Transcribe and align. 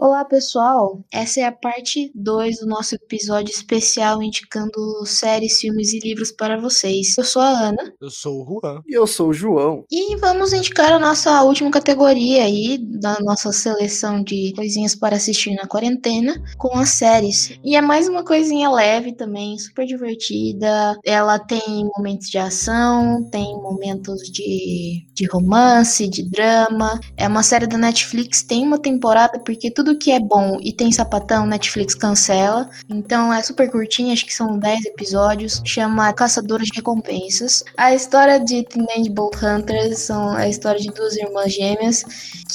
Olá, 0.00 0.24
pessoal! 0.24 1.04
Essa 1.12 1.40
é 1.40 1.44
a 1.44 1.50
parte 1.50 2.12
2 2.14 2.60
do 2.60 2.68
nosso 2.68 2.94
episódio 2.94 3.52
especial 3.52 4.22
indicando 4.22 5.04
séries, 5.04 5.58
filmes 5.58 5.92
e 5.92 5.98
livros 5.98 6.30
para 6.30 6.56
vocês. 6.56 7.18
Eu 7.18 7.24
sou 7.24 7.42
a 7.42 7.48
Ana. 7.48 7.92
Eu 8.00 8.08
sou 8.08 8.40
o 8.40 8.44
Juan. 8.44 8.80
E 8.86 8.96
eu 8.96 9.08
sou 9.08 9.30
o 9.30 9.32
João. 9.32 9.84
E 9.90 10.14
vamos 10.18 10.52
indicar 10.52 10.92
a 10.92 11.00
nossa 11.00 11.42
última 11.42 11.68
categoria 11.72 12.44
aí, 12.44 12.78
da 12.78 13.18
nossa 13.18 13.50
seleção 13.50 14.22
de 14.22 14.52
coisinhas 14.54 14.94
para 14.94 15.16
assistir 15.16 15.56
na 15.56 15.66
quarentena, 15.66 16.40
com 16.56 16.78
as 16.78 16.90
séries. 16.90 17.58
E 17.64 17.74
é 17.74 17.80
mais 17.80 18.08
uma 18.08 18.24
coisinha 18.24 18.70
leve 18.70 19.16
também, 19.16 19.58
super 19.58 19.84
divertida. 19.84 20.96
Ela 21.04 21.40
tem 21.40 21.90
momentos 21.96 22.28
de 22.28 22.38
ação, 22.38 23.28
tem 23.32 23.52
momentos 23.56 24.20
de, 24.30 25.04
de 25.12 25.26
romance, 25.26 26.06
de 26.06 26.22
drama. 26.30 27.00
É 27.16 27.26
uma 27.26 27.42
série 27.42 27.66
da 27.66 27.76
Netflix, 27.76 28.44
tem 28.44 28.62
uma 28.62 28.78
temporada, 28.78 29.40
porque 29.40 29.72
tudo 29.72 29.87
tudo 29.88 29.98
que 29.98 30.10
é 30.10 30.20
bom 30.20 30.58
e 30.60 30.72
tem 30.72 30.92
sapatão, 30.92 31.46
Netflix 31.46 31.94
cancela. 31.94 32.68
Então 32.88 33.32
é 33.32 33.42
super 33.42 33.70
curtinho, 33.70 34.12
acho 34.12 34.26
que 34.26 34.34
são 34.34 34.58
10 34.58 34.84
episódios. 34.86 35.62
Chama 35.64 36.12
Caçadores 36.12 36.68
de 36.68 36.76
Recompensas. 36.76 37.64
A 37.76 37.94
história 37.94 38.38
de 38.38 38.62
Teenage 38.64 39.10
Bolt 39.10 39.36
Hunters 39.42 40.00
são 40.00 40.30
a 40.30 40.48
história 40.48 40.80
de 40.80 40.90
duas 40.90 41.16
irmãs 41.16 41.52
gêmeas 41.52 42.04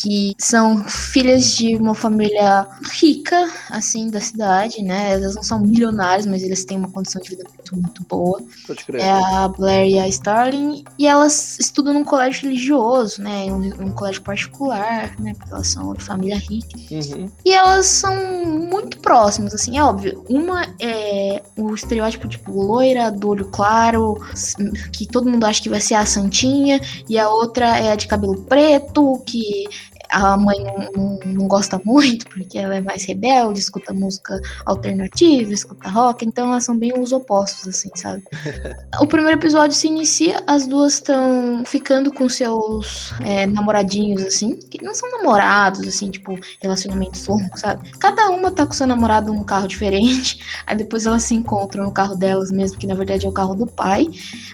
que 0.02 0.36
são 0.38 0.84
filhas 0.84 1.56
de 1.56 1.76
uma 1.76 1.96
família 1.96 2.68
rica, 2.92 3.50
assim, 3.70 4.09
da 4.09 4.20
cidade, 4.20 4.81
né? 4.81 5.14
Elas 5.14 5.36
não 5.36 5.44
são 5.44 5.59
milionárias, 5.59 6.26
mas 6.26 6.44
eles 6.44 6.66
têm 6.66 6.78
uma 6.78 6.90
condição 6.90 7.22
de 7.22 7.30
vida 7.30 7.44
muito, 7.50 7.76
muito 7.76 8.04
boa. 8.04 8.42
É 8.94 9.09
a 9.09 9.48
Blair 9.48 9.92
e 9.92 10.00
a 10.00 10.08
Starling. 10.08 10.84
E 10.98 11.08
elas 11.08 11.59
estudam 11.59 11.94
num 11.94 12.04
colégio 12.04 12.44
religioso, 12.44 13.22
né? 13.22 13.45
Um, 13.45 13.86
um 13.86 13.92
colégio 13.92 14.22
particular, 14.22 15.20
né? 15.20 15.34
Porque 15.38 15.54
elas 15.54 15.68
são 15.68 15.94
de 15.94 16.04
família 16.04 16.38
rica. 16.38 16.78
Uhum. 16.92 17.23
E 17.45 17.54
elas 17.54 17.86
são 17.86 18.45
muito 18.45 18.98
próximas, 19.00 19.54
assim, 19.54 19.77
é 19.77 19.84
óbvio. 19.84 20.23
Uma 20.30 20.68
é 20.80 21.42
o 21.58 21.73
estereótipo, 21.73 22.28
tipo, 22.28 22.52
loira, 22.52 23.11
do 23.11 23.30
olho 23.30 23.45
claro, 23.45 24.20
que 24.92 25.06
todo 25.06 25.30
mundo 25.30 25.45
acha 25.45 25.61
que 25.61 25.70
vai 25.70 25.80
ser 25.80 25.95
a 25.95 26.06
Santinha, 26.06 26.80
e 27.08 27.17
a 27.17 27.30
outra 27.30 27.78
é 27.78 27.92
a 27.92 27.95
de 27.95 28.08
cabelo 28.08 28.42
preto, 28.44 29.22
que 29.25 29.66
a 30.14 30.38
mãe 30.38 30.64
não, 30.95 31.19
não, 31.25 31.47
gosta 31.47 31.81
muito, 31.83 32.28
porque 32.30 32.59
ela 32.59 32.75
é 32.75 32.81
mais 32.81 33.03
rebelde, 33.03 33.59
escuta 33.59 33.92
música 33.92 34.39
alternativa, 34.64 35.52
escuta 35.52 35.89
rock, 35.89 36.23
então 36.23 36.52
elas 36.52 36.64
são 36.64 36.78
bem 36.78 36.94
os 36.97 37.11
opostos, 37.11 37.67
assim, 37.67 37.89
sabe? 37.95 38.23
o 39.02 39.08
primeiro 39.08 39.39
episódio 39.39 39.75
se 39.75 39.88
inicia, 39.88 40.44
as 40.45 40.67
duas 40.67 40.94
estão 40.94 41.64
ficando 41.66 42.14
com 42.14 42.30
seus 42.30 43.11
é, 43.22 43.47
namoradinhos, 43.47 44.22
assim, 44.23 44.55
que 44.55 44.83
não 44.83 44.94
são 44.94 45.09
namorados, 45.09 45.88
assim, 45.88 46.11
tipo, 46.11 46.38
relacionamentos 46.61 47.25
longos, 47.25 47.59
sabe? 47.59 47.89
Cada 47.98 48.30
uma 48.30 48.52
tá 48.52 48.67
com 48.67 48.73
seu 48.73 48.86
namorado 48.86 49.33
num 49.33 49.44
carro 49.44 49.67
diferente, 49.67 50.45
aí 50.67 50.75
depois 50.75 51.08
elas 51.08 51.23
se 51.23 51.33
encontram 51.33 51.86
no 51.86 51.92
carro 51.92 52.16
delas 52.16 52.52
mesmo, 52.52 52.77
que 52.77 52.86
na 52.86 52.94
verdade 52.94 53.25
é 53.25 53.30
o 53.30 53.33
carro 53.33 53.55
do 53.55 53.66
pai, 53.66 54.08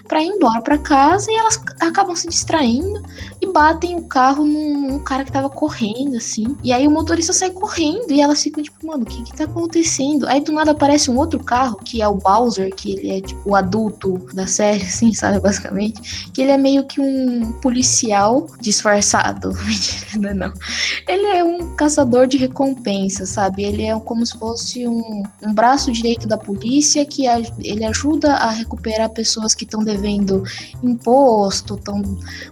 pra 0.08 0.22
ir 0.22 0.28
embora 0.28 0.62
pra 0.62 0.78
casa 0.78 1.30
e 1.30 1.34
elas 1.34 1.62
acabam 1.80 2.16
se 2.16 2.28
distraindo 2.28 3.02
e 3.42 3.46
batem 3.46 3.96
o 3.96 4.04
carro 4.04 4.42
num, 4.42 4.88
num 4.88 4.98
cara 4.98 5.22
que 5.22 5.30
tava 5.30 5.49
correndo, 5.50 6.16
assim. 6.16 6.56
E 6.62 6.72
aí 6.72 6.86
o 6.86 6.90
motorista 6.90 7.32
sai 7.32 7.50
correndo 7.50 8.10
e 8.10 8.20
elas 8.20 8.42
ficam 8.42 8.62
tipo, 8.62 8.86
mano, 8.86 9.02
o 9.02 9.06
que 9.06 9.22
que 9.22 9.36
tá 9.36 9.44
acontecendo? 9.44 10.26
Aí 10.26 10.40
do 10.40 10.52
nada 10.52 10.70
aparece 10.70 11.10
um 11.10 11.18
outro 11.18 11.38
carro, 11.38 11.76
que 11.84 12.00
é 12.00 12.08
o 12.08 12.14
Bowser, 12.14 12.74
que 12.74 12.92
ele 12.92 13.10
é 13.10 13.20
tipo 13.20 13.50
o 13.50 13.56
adulto 13.56 14.18
da 14.34 14.46
série, 14.46 14.82
assim, 14.84 15.12
sabe, 15.12 15.40
basicamente. 15.40 16.30
Que 16.32 16.42
ele 16.42 16.52
é 16.52 16.58
meio 16.58 16.84
que 16.84 17.00
um 17.00 17.52
policial 17.60 18.46
disfarçado. 18.60 19.52
Mentira, 19.64 20.34
não. 20.34 20.52
Ele 21.08 21.26
é 21.26 21.44
um 21.44 21.74
caçador 21.74 22.26
de 22.26 22.36
recompensa, 22.36 23.26
sabe? 23.26 23.64
Ele 23.64 23.84
é 23.84 23.98
como 24.00 24.24
se 24.24 24.38
fosse 24.38 24.86
um, 24.86 25.22
um 25.42 25.54
braço 25.54 25.90
direito 25.90 26.26
da 26.26 26.38
polícia 26.38 27.04
que 27.04 27.26
a, 27.26 27.40
ele 27.58 27.84
ajuda 27.84 28.34
a 28.34 28.50
recuperar 28.50 29.08
pessoas 29.10 29.54
que 29.54 29.64
estão 29.64 29.82
devendo 29.82 30.44
imposto, 30.82 31.74
estão 31.74 32.02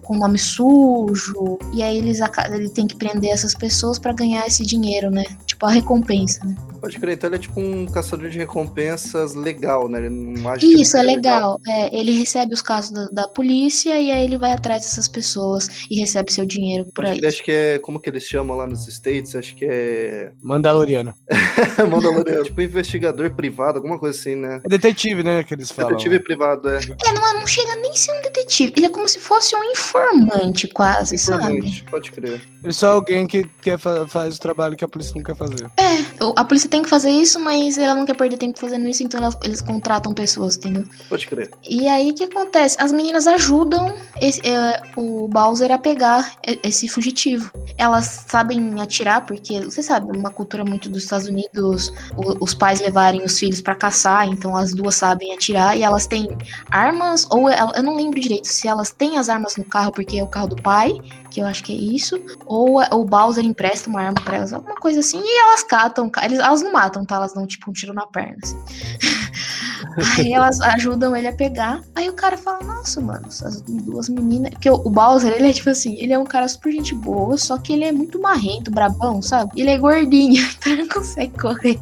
com 0.03 0.17
nome 0.17 0.39
sujo. 0.39 1.59
E 1.73 1.83
aí 1.83 1.97
eles 1.97 2.21
ele 2.53 2.69
tem 2.69 2.87
que 2.89 2.97
prender 2.97 3.31
essas 3.31 3.55
pessoas 3.55 3.99
para 3.99 4.13
ganhar 4.13 4.47
esse 4.47 4.65
dinheiro, 4.65 5.11
né? 5.11 5.25
Tipo 5.47 5.67
a 5.67 5.71
recompensa, 5.71 6.45
né? 6.45 6.57
Pode 6.81 6.99
crer, 6.99 7.15
então 7.15 7.29
ele 7.29 7.37
é 7.37 7.39
tipo 7.41 7.61
um 7.61 7.87
caçador 7.87 8.29
de 8.29 8.39
recompensas 8.39 9.35
legal, 9.35 9.89
né? 9.89 9.99
Ele 9.99 10.11
não 10.11 10.49
acha 10.49 10.65
Isso, 10.65 10.97
é 10.97 11.03
legal. 11.03 11.59
legal. 11.59 11.61
É, 11.67 11.97
ele 11.97 12.13
recebe 12.13 12.55
os 12.55 12.63
casos 12.63 12.93
da, 12.93 13.07
da, 13.23 13.29
polícia 13.29 13.99
e 14.01 14.11
aí 14.11 14.25
ele 14.25 14.39
vai 14.39 14.53
atrás 14.53 14.83
dessas 14.83 15.09
pessoas 15.09 15.87
e 15.91 15.99
recebe 15.99 16.33
seu 16.33 16.47
dinheiro 16.47 16.87
por 16.95 17.05
aí. 17.05 17.25
Acho 17.27 17.43
que 17.43 17.51
é, 17.51 17.79
como 17.79 17.99
que 17.99 18.09
eles 18.09 18.23
chamam 18.23 18.57
lá 18.57 18.67
nos 18.67 18.87
States? 18.87 19.35
Acho 19.35 19.55
que 19.57 19.65
é... 19.65 20.31
Mandaloriano. 20.43 21.15
Mandaloriano. 21.91 22.45
tipo 22.45 22.61
investigador 22.61 23.31
privado, 23.33 23.79
alguma 23.79 23.99
coisa 23.99 24.19
assim, 24.19 24.37
né? 24.37 24.61
É 24.65 24.69
detetive, 24.69 25.23
né, 25.23 25.43
que 25.43 25.55
eles 25.55 25.71
falam. 25.71 25.93
Detetive 25.93 26.21
privado, 26.21 26.69
é. 26.69 26.79
É, 26.79 27.13
não, 27.13 27.41
não 27.41 27.47
chega 27.47 27.75
nem 27.77 27.93
ser 27.95 28.13
um 28.13 28.23
detetive. 28.23 28.73
Ele 28.77 28.87
é 28.87 28.91
como 28.91 29.09
se 29.09 29.19
fosse 29.19 29.55
um 29.57 29.65
informante, 29.65 30.69
quase, 30.69 31.17
informante, 31.17 31.79
sabe? 31.79 31.91
pode 31.91 32.13
crer. 32.13 32.41
Ele 32.69 32.75
é 32.75 32.75
só 32.75 32.93
alguém 32.93 33.27
que 33.27 33.45
quer 33.63 33.79
fa 33.79 34.07
faz 34.07 34.37
o 34.37 34.41
trabalho 34.41 34.77
que 34.77 34.85
a 34.85 34.89
polícia 34.89 35.15
não 35.17 35.23
quer 35.23 35.35
fazer. 35.35 35.71
É, 35.79 36.05
a 36.37 36.45
polícia 36.45 36.69
tem 36.69 36.83
que 36.83 36.89
fazer 36.89 37.09
isso, 37.09 37.41
mas 37.41 37.79
ela 37.79 37.95
não 37.95 38.05
quer 38.05 38.15
perder 38.15 38.37
tempo 38.37 38.59
fazendo 38.59 38.87
isso, 38.87 39.03
então 39.03 39.25
ela, 39.25 39.35
eles 39.43 39.63
contratam 39.63 40.13
pessoas, 40.13 40.59
entendeu? 40.59 40.85
Pode 41.09 41.27
crer. 41.27 41.51
E 41.67 41.89
aí 41.89 42.11
o 42.11 42.15
que 42.15 42.25
acontece? 42.25 42.77
As 42.79 42.93
meninas 42.93 43.27
ajudam 43.27 43.95
esse, 44.21 44.47
é, 44.47 44.83
o 44.97 45.27
Bowser 45.29 45.73
a 45.73 45.79
pegar 45.79 46.37
esse 46.63 46.89
fugitivo. 46.89 47.51
Elas 47.79 48.27
sabem 48.29 48.79
atirar, 48.83 49.25
porque 49.25 49.63
você 49.63 49.83
sabe, 49.83 50.15
uma 50.15 50.31
cultura 50.31 50.63
muito 50.63 50.91
dos 50.91 51.05
Estados 51.05 51.27
Unidos, 51.27 51.91
o, 52.19 52.45
os 52.45 52.53
pais 52.53 52.83
levarem 52.83 53.25
os 53.25 53.39
filhos 53.39 53.63
para 53.63 53.75
caçar, 53.75 54.29
então 54.29 54.55
as 54.55 54.75
duas 54.75 54.95
sabem 54.95 55.33
atirar 55.33 55.75
e 55.75 55.83
elas 55.83 56.07
têm 56.07 56.29
armas, 56.71 57.27
ou 57.31 57.49
eu 57.49 57.83
não 57.83 57.97
lembro 57.97 58.21
direito 58.21 58.47
se 58.47 58.69
elas 58.69 58.91
têm 58.91 59.17
as 59.17 59.31
armas 59.31 59.57
no 59.57 59.65
carro 59.65 59.91
porque 59.91 60.19
é 60.19 60.23
o 60.23 60.27
carro 60.27 60.49
do 60.49 60.57
pai, 60.57 61.01
que 61.31 61.41
eu 61.41 61.47
acho 61.47 61.63
que 61.63 61.73
é 61.73 61.77
isso, 61.77 62.21
ou 62.47 62.81
o 62.81 63.05
Bowser 63.05 63.45
empresta 63.45 63.89
uma 63.89 64.01
arma 64.01 64.21
para 64.21 64.37
elas, 64.37 64.53
alguma 64.53 64.77
coisa 64.77 65.01
assim, 65.01 65.21
e 65.23 65.41
elas 65.43 65.63
catam, 65.63 66.11
elas 66.23 66.63
não 66.63 66.73
matam, 66.73 67.05
tá? 67.05 67.17
Elas 67.17 67.35
dão 67.35 67.47
tipo 67.47 67.71
um 67.71 67.73
tiro 67.73 67.93
na 67.93 68.07
perna, 68.07 68.37
assim. 68.43 68.59
Aí 70.17 70.33
elas 70.33 70.61
ajudam 70.61 71.17
ele 71.17 71.29
a 71.29 71.33
pegar. 71.33 71.81
Aí 71.95 72.09
o 72.09 72.13
cara 72.13 72.37
fala, 72.37 72.63
nossa, 72.65 73.01
mano, 73.01 73.27
essas 73.27 73.61
duas 73.63 74.09
meninas. 74.09 74.51
Porque 74.51 74.71
o, 74.71 74.79
Bowser, 74.79 75.33
ele 75.33 75.51
é 75.51 75.53
tipo 75.53 75.71
assim, 75.71 75.97
ele 75.99 76.13
é 76.13 76.19
um 76.19 76.25
cara 76.25 76.49
super 76.49 76.73
gente 76.73 76.95
boa, 76.95 77.37
só 77.37 77.59
que 77.59 77.73
ele 77.73 77.85
é 77.85 77.93
muito 77.93 78.21
marrento, 78.21 78.71
brabão, 78.71 79.23
sabe? 79.23 79.53
Ele 79.57 79.71
é 79.71 79.79
gordinho, 79.79 80.45
então 80.59 80.73
ele 80.73 80.83
não 80.83 80.89
consegue 80.89 81.39
correr. 81.39 81.79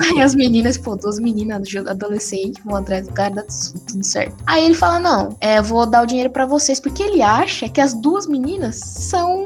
Aí 0.00 0.20
as 0.20 0.34
meninas, 0.34 0.78
pô, 0.78 0.96
duas 0.96 1.18
meninas 1.18 1.68
adolescentes 1.86 2.62
vão 2.64 2.76
atrás 2.76 3.06
do 3.06 3.12
cara, 3.12 3.34
dá 3.34 3.44
tudo 3.88 4.04
certo. 4.04 4.36
Aí 4.46 4.64
ele 4.64 4.74
fala, 4.74 4.98
não, 4.98 5.36
é, 5.40 5.60
vou 5.60 5.86
dar 5.86 6.02
o 6.02 6.06
dinheiro 6.06 6.30
para 6.30 6.46
vocês, 6.46 6.80
porque 6.80 7.02
ele 7.02 7.22
acha 7.22 7.68
que 7.68 7.80
as 7.80 7.94
duas 7.94 8.26
meninas 8.26 8.76
são 8.76 9.43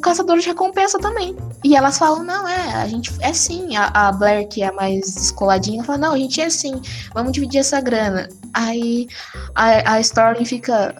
caçadores 0.00 0.42
de 0.42 0.50
recompensa 0.50 0.98
também. 0.98 1.36
E 1.64 1.76
elas 1.76 1.98
falam, 1.98 2.22
não, 2.22 2.46
é, 2.46 2.74
a 2.74 2.86
gente 2.88 3.12
é 3.20 3.32
sim. 3.32 3.76
A, 3.76 4.08
a 4.08 4.12
Blair, 4.12 4.48
que 4.48 4.62
é 4.62 4.70
mais 4.72 5.14
descoladinha, 5.14 5.84
fala, 5.84 5.98
não, 5.98 6.12
a 6.12 6.18
gente 6.18 6.40
é 6.40 6.50
sim. 6.50 6.80
Vamos 7.14 7.32
dividir 7.32 7.60
essa 7.60 7.80
grana. 7.80 8.28
Aí 8.54 9.08
a, 9.54 9.94
a 9.94 10.00
Starling 10.00 10.44
fica. 10.44 10.94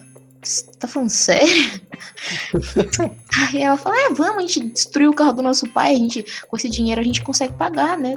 Tá 0.79 0.87
falando 0.87 1.09
sério? 1.09 1.81
Aí 3.53 3.61
ela 3.61 3.77
fala: 3.77 3.95
É, 3.99 4.09
vamos, 4.09 4.37
a 4.37 4.41
gente 4.41 4.59
destruiu 4.61 5.11
o 5.11 5.15
carro 5.15 5.33
do 5.33 5.41
nosso 5.41 5.67
pai, 5.69 5.93
a 5.93 5.97
gente, 5.97 6.25
com 6.47 6.57
esse 6.57 6.69
dinheiro 6.69 6.99
a 6.99 7.03
gente 7.03 7.21
consegue 7.21 7.53
pagar, 7.53 7.97
né? 7.97 8.15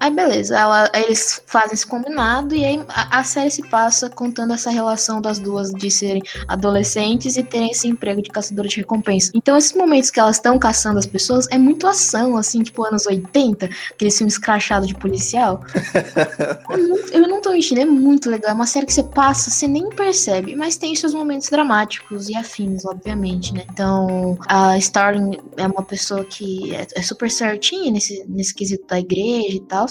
Aí 0.00 0.10
beleza, 0.10 0.56
ela, 0.56 0.90
aí 0.92 1.04
eles 1.04 1.42
fazem 1.46 1.74
esse 1.74 1.86
combinado 1.86 2.54
e 2.54 2.64
aí 2.64 2.84
a, 2.88 3.20
a, 3.20 3.24
série 3.24 3.50
se 3.50 3.68
passa 3.68 4.08
contando 4.08 4.54
essa 4.54 4.70
relação 4.70 5.20
das 5.20 5.38
duas 5.38 5.72
de 5.72 5.90
serem 5.90 6.22
adolescentes 6.46 7.36
e 7.36 7.42
terem 7.42 7.70
esse 7.70 7.88
emprego 7.88 8.22
de 8.22 8.30
caçadora 8.30 8.68
de 8.68 8.76
recompensa. 8.76 9.32
Então, 9.34 9.56
esses 9.56 9.72
momentos 9.72 10.10
que 10.10 10.20
elas 10.20 10.36
estão 10.36 10.58
caçando 10.58 10.98
as 10.98 11.06
pessoas 11.06 11.46
é 11.50 11.58
muito 11.58 11.86
ação, 11.86 12.36
assim, 12.36 12.62
tipo 12.62 12.84
anos 12.84 13.06
80, 13.06 13.68
aquele 13.90 14.10
filme 14.10 14.30
escrachado 14.30 14.86
de 14.86 14.94
policial. 14.94 15.62
é 16.70 16.76
muito, 16.76 17.12
eu 17.12 17.28
não 17.28 17.40
tô 17.40 17.50
mentindo, 17.50 17.80
é 17.80 17.84
muito 17.84 18.30
legal. 18.30 18.52
É 18.52 18.54
uma 18.54 18.66
série 18.66 18.86
que 18.86 18.92
você 18.92 19.02
passa, 19.02 19.50
você 19.50 19.66
nem 19.66 19.88
percebe, 19.90 20.54
mas 20.54 20.76
tem 20.76 20.94
seus 20.94 21.12
momentos 21.12 21.48
dramáticos 21.48 22.28
e 22.28 22.36
afins, 22.36 22.84
obviamente, 22.84 23.17
né? 23.18 23.64
Então, 23.70 24.38
a 24.46 24.78
Starling 24.78 25.38
é 25.56 25.66
uma 25.66 25.82
pessoa 25.82 26.24
que 26.24 26.74
é, 26.74 26.86
é 26.94 27.02
super 27.02 27.30
certinha 27.30 27.90
nesse, 27.90 28.24
nesse 28.28 28.54
quesito 28.54 28.86
da 28.86 28.98
igreja 28.98 29.56
e 29.56 29.60
tal 29.60 29.86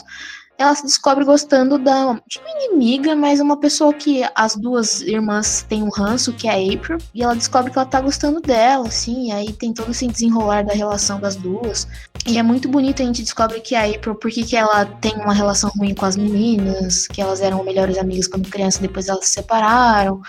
ela 0.57 0.73
se 0.73 0.83
descobre 0.83 1.23
gostando 1.23 1.77
da 1.77 2.13
de 2.27 2.39
uma 2.39 2.65
inimiga, 2.65 3.15
mas 3.15 3.39
uma 3.39 3.57
pessoa 3.57 3.93
que 3.93 4.27
as 4.33 4.55
duas 4.55 5.01
irmãs 5.01 5.63
têm 5.69 5.83
um 5.83 5.89
ranço, 5.89 6.33
que 6.33 6.47
é 6.47 6.51
a 6.51 6.73
April, 6.73 6.97
e 7.13 7.21
ela 7.21 7.35
descobre 7.35 7.71
que 7.71 7.77
ela 7.77 7.87
tá 7.87 8.01
gostando 8.01 8.41
dela, 8.41 8.87
assim, 8.87 9.31
aí 9.31 9.53
tem 9.53 9.71
todo 9.71 9.91
esse 9.91 10.07
desenrolar 10.07 10.65
da 10.65 10.73
relação 10.73 11.19
das 11.19 11.35
duas. 11.35 11.87
E 12.25 12.39
é 12.39 12.43
muito 12.43 12.67
bonito 12.67 13.03
a 13.03 13.05
gente 13.05 13.21
descobre 13.21 13.61
que 13.61 13.75
a 13.75 13.85
April, 13.85 14.15
porque 14.15 14.43
que 14.43 14.55
ela 14.55 14.85
tem 14.85 15.13
uma 15.15 15.33
relação 15.33 15.69
ruim 15.77 15.93
com 15.93 16.05
as 16.05 16.17
meninas, 16.17 17.07
que 17.07 17.21
elas 17.21 17.39
eram 17.39 17.63
melhores 17.63 17.97
amigas 17.97 18.27
quando 18.27 18.49
criança, 18.49 18.81
depois 18.81 19.07
elas 19.07 19.25
se 19.25 19.33
separaram. 19.33 20.21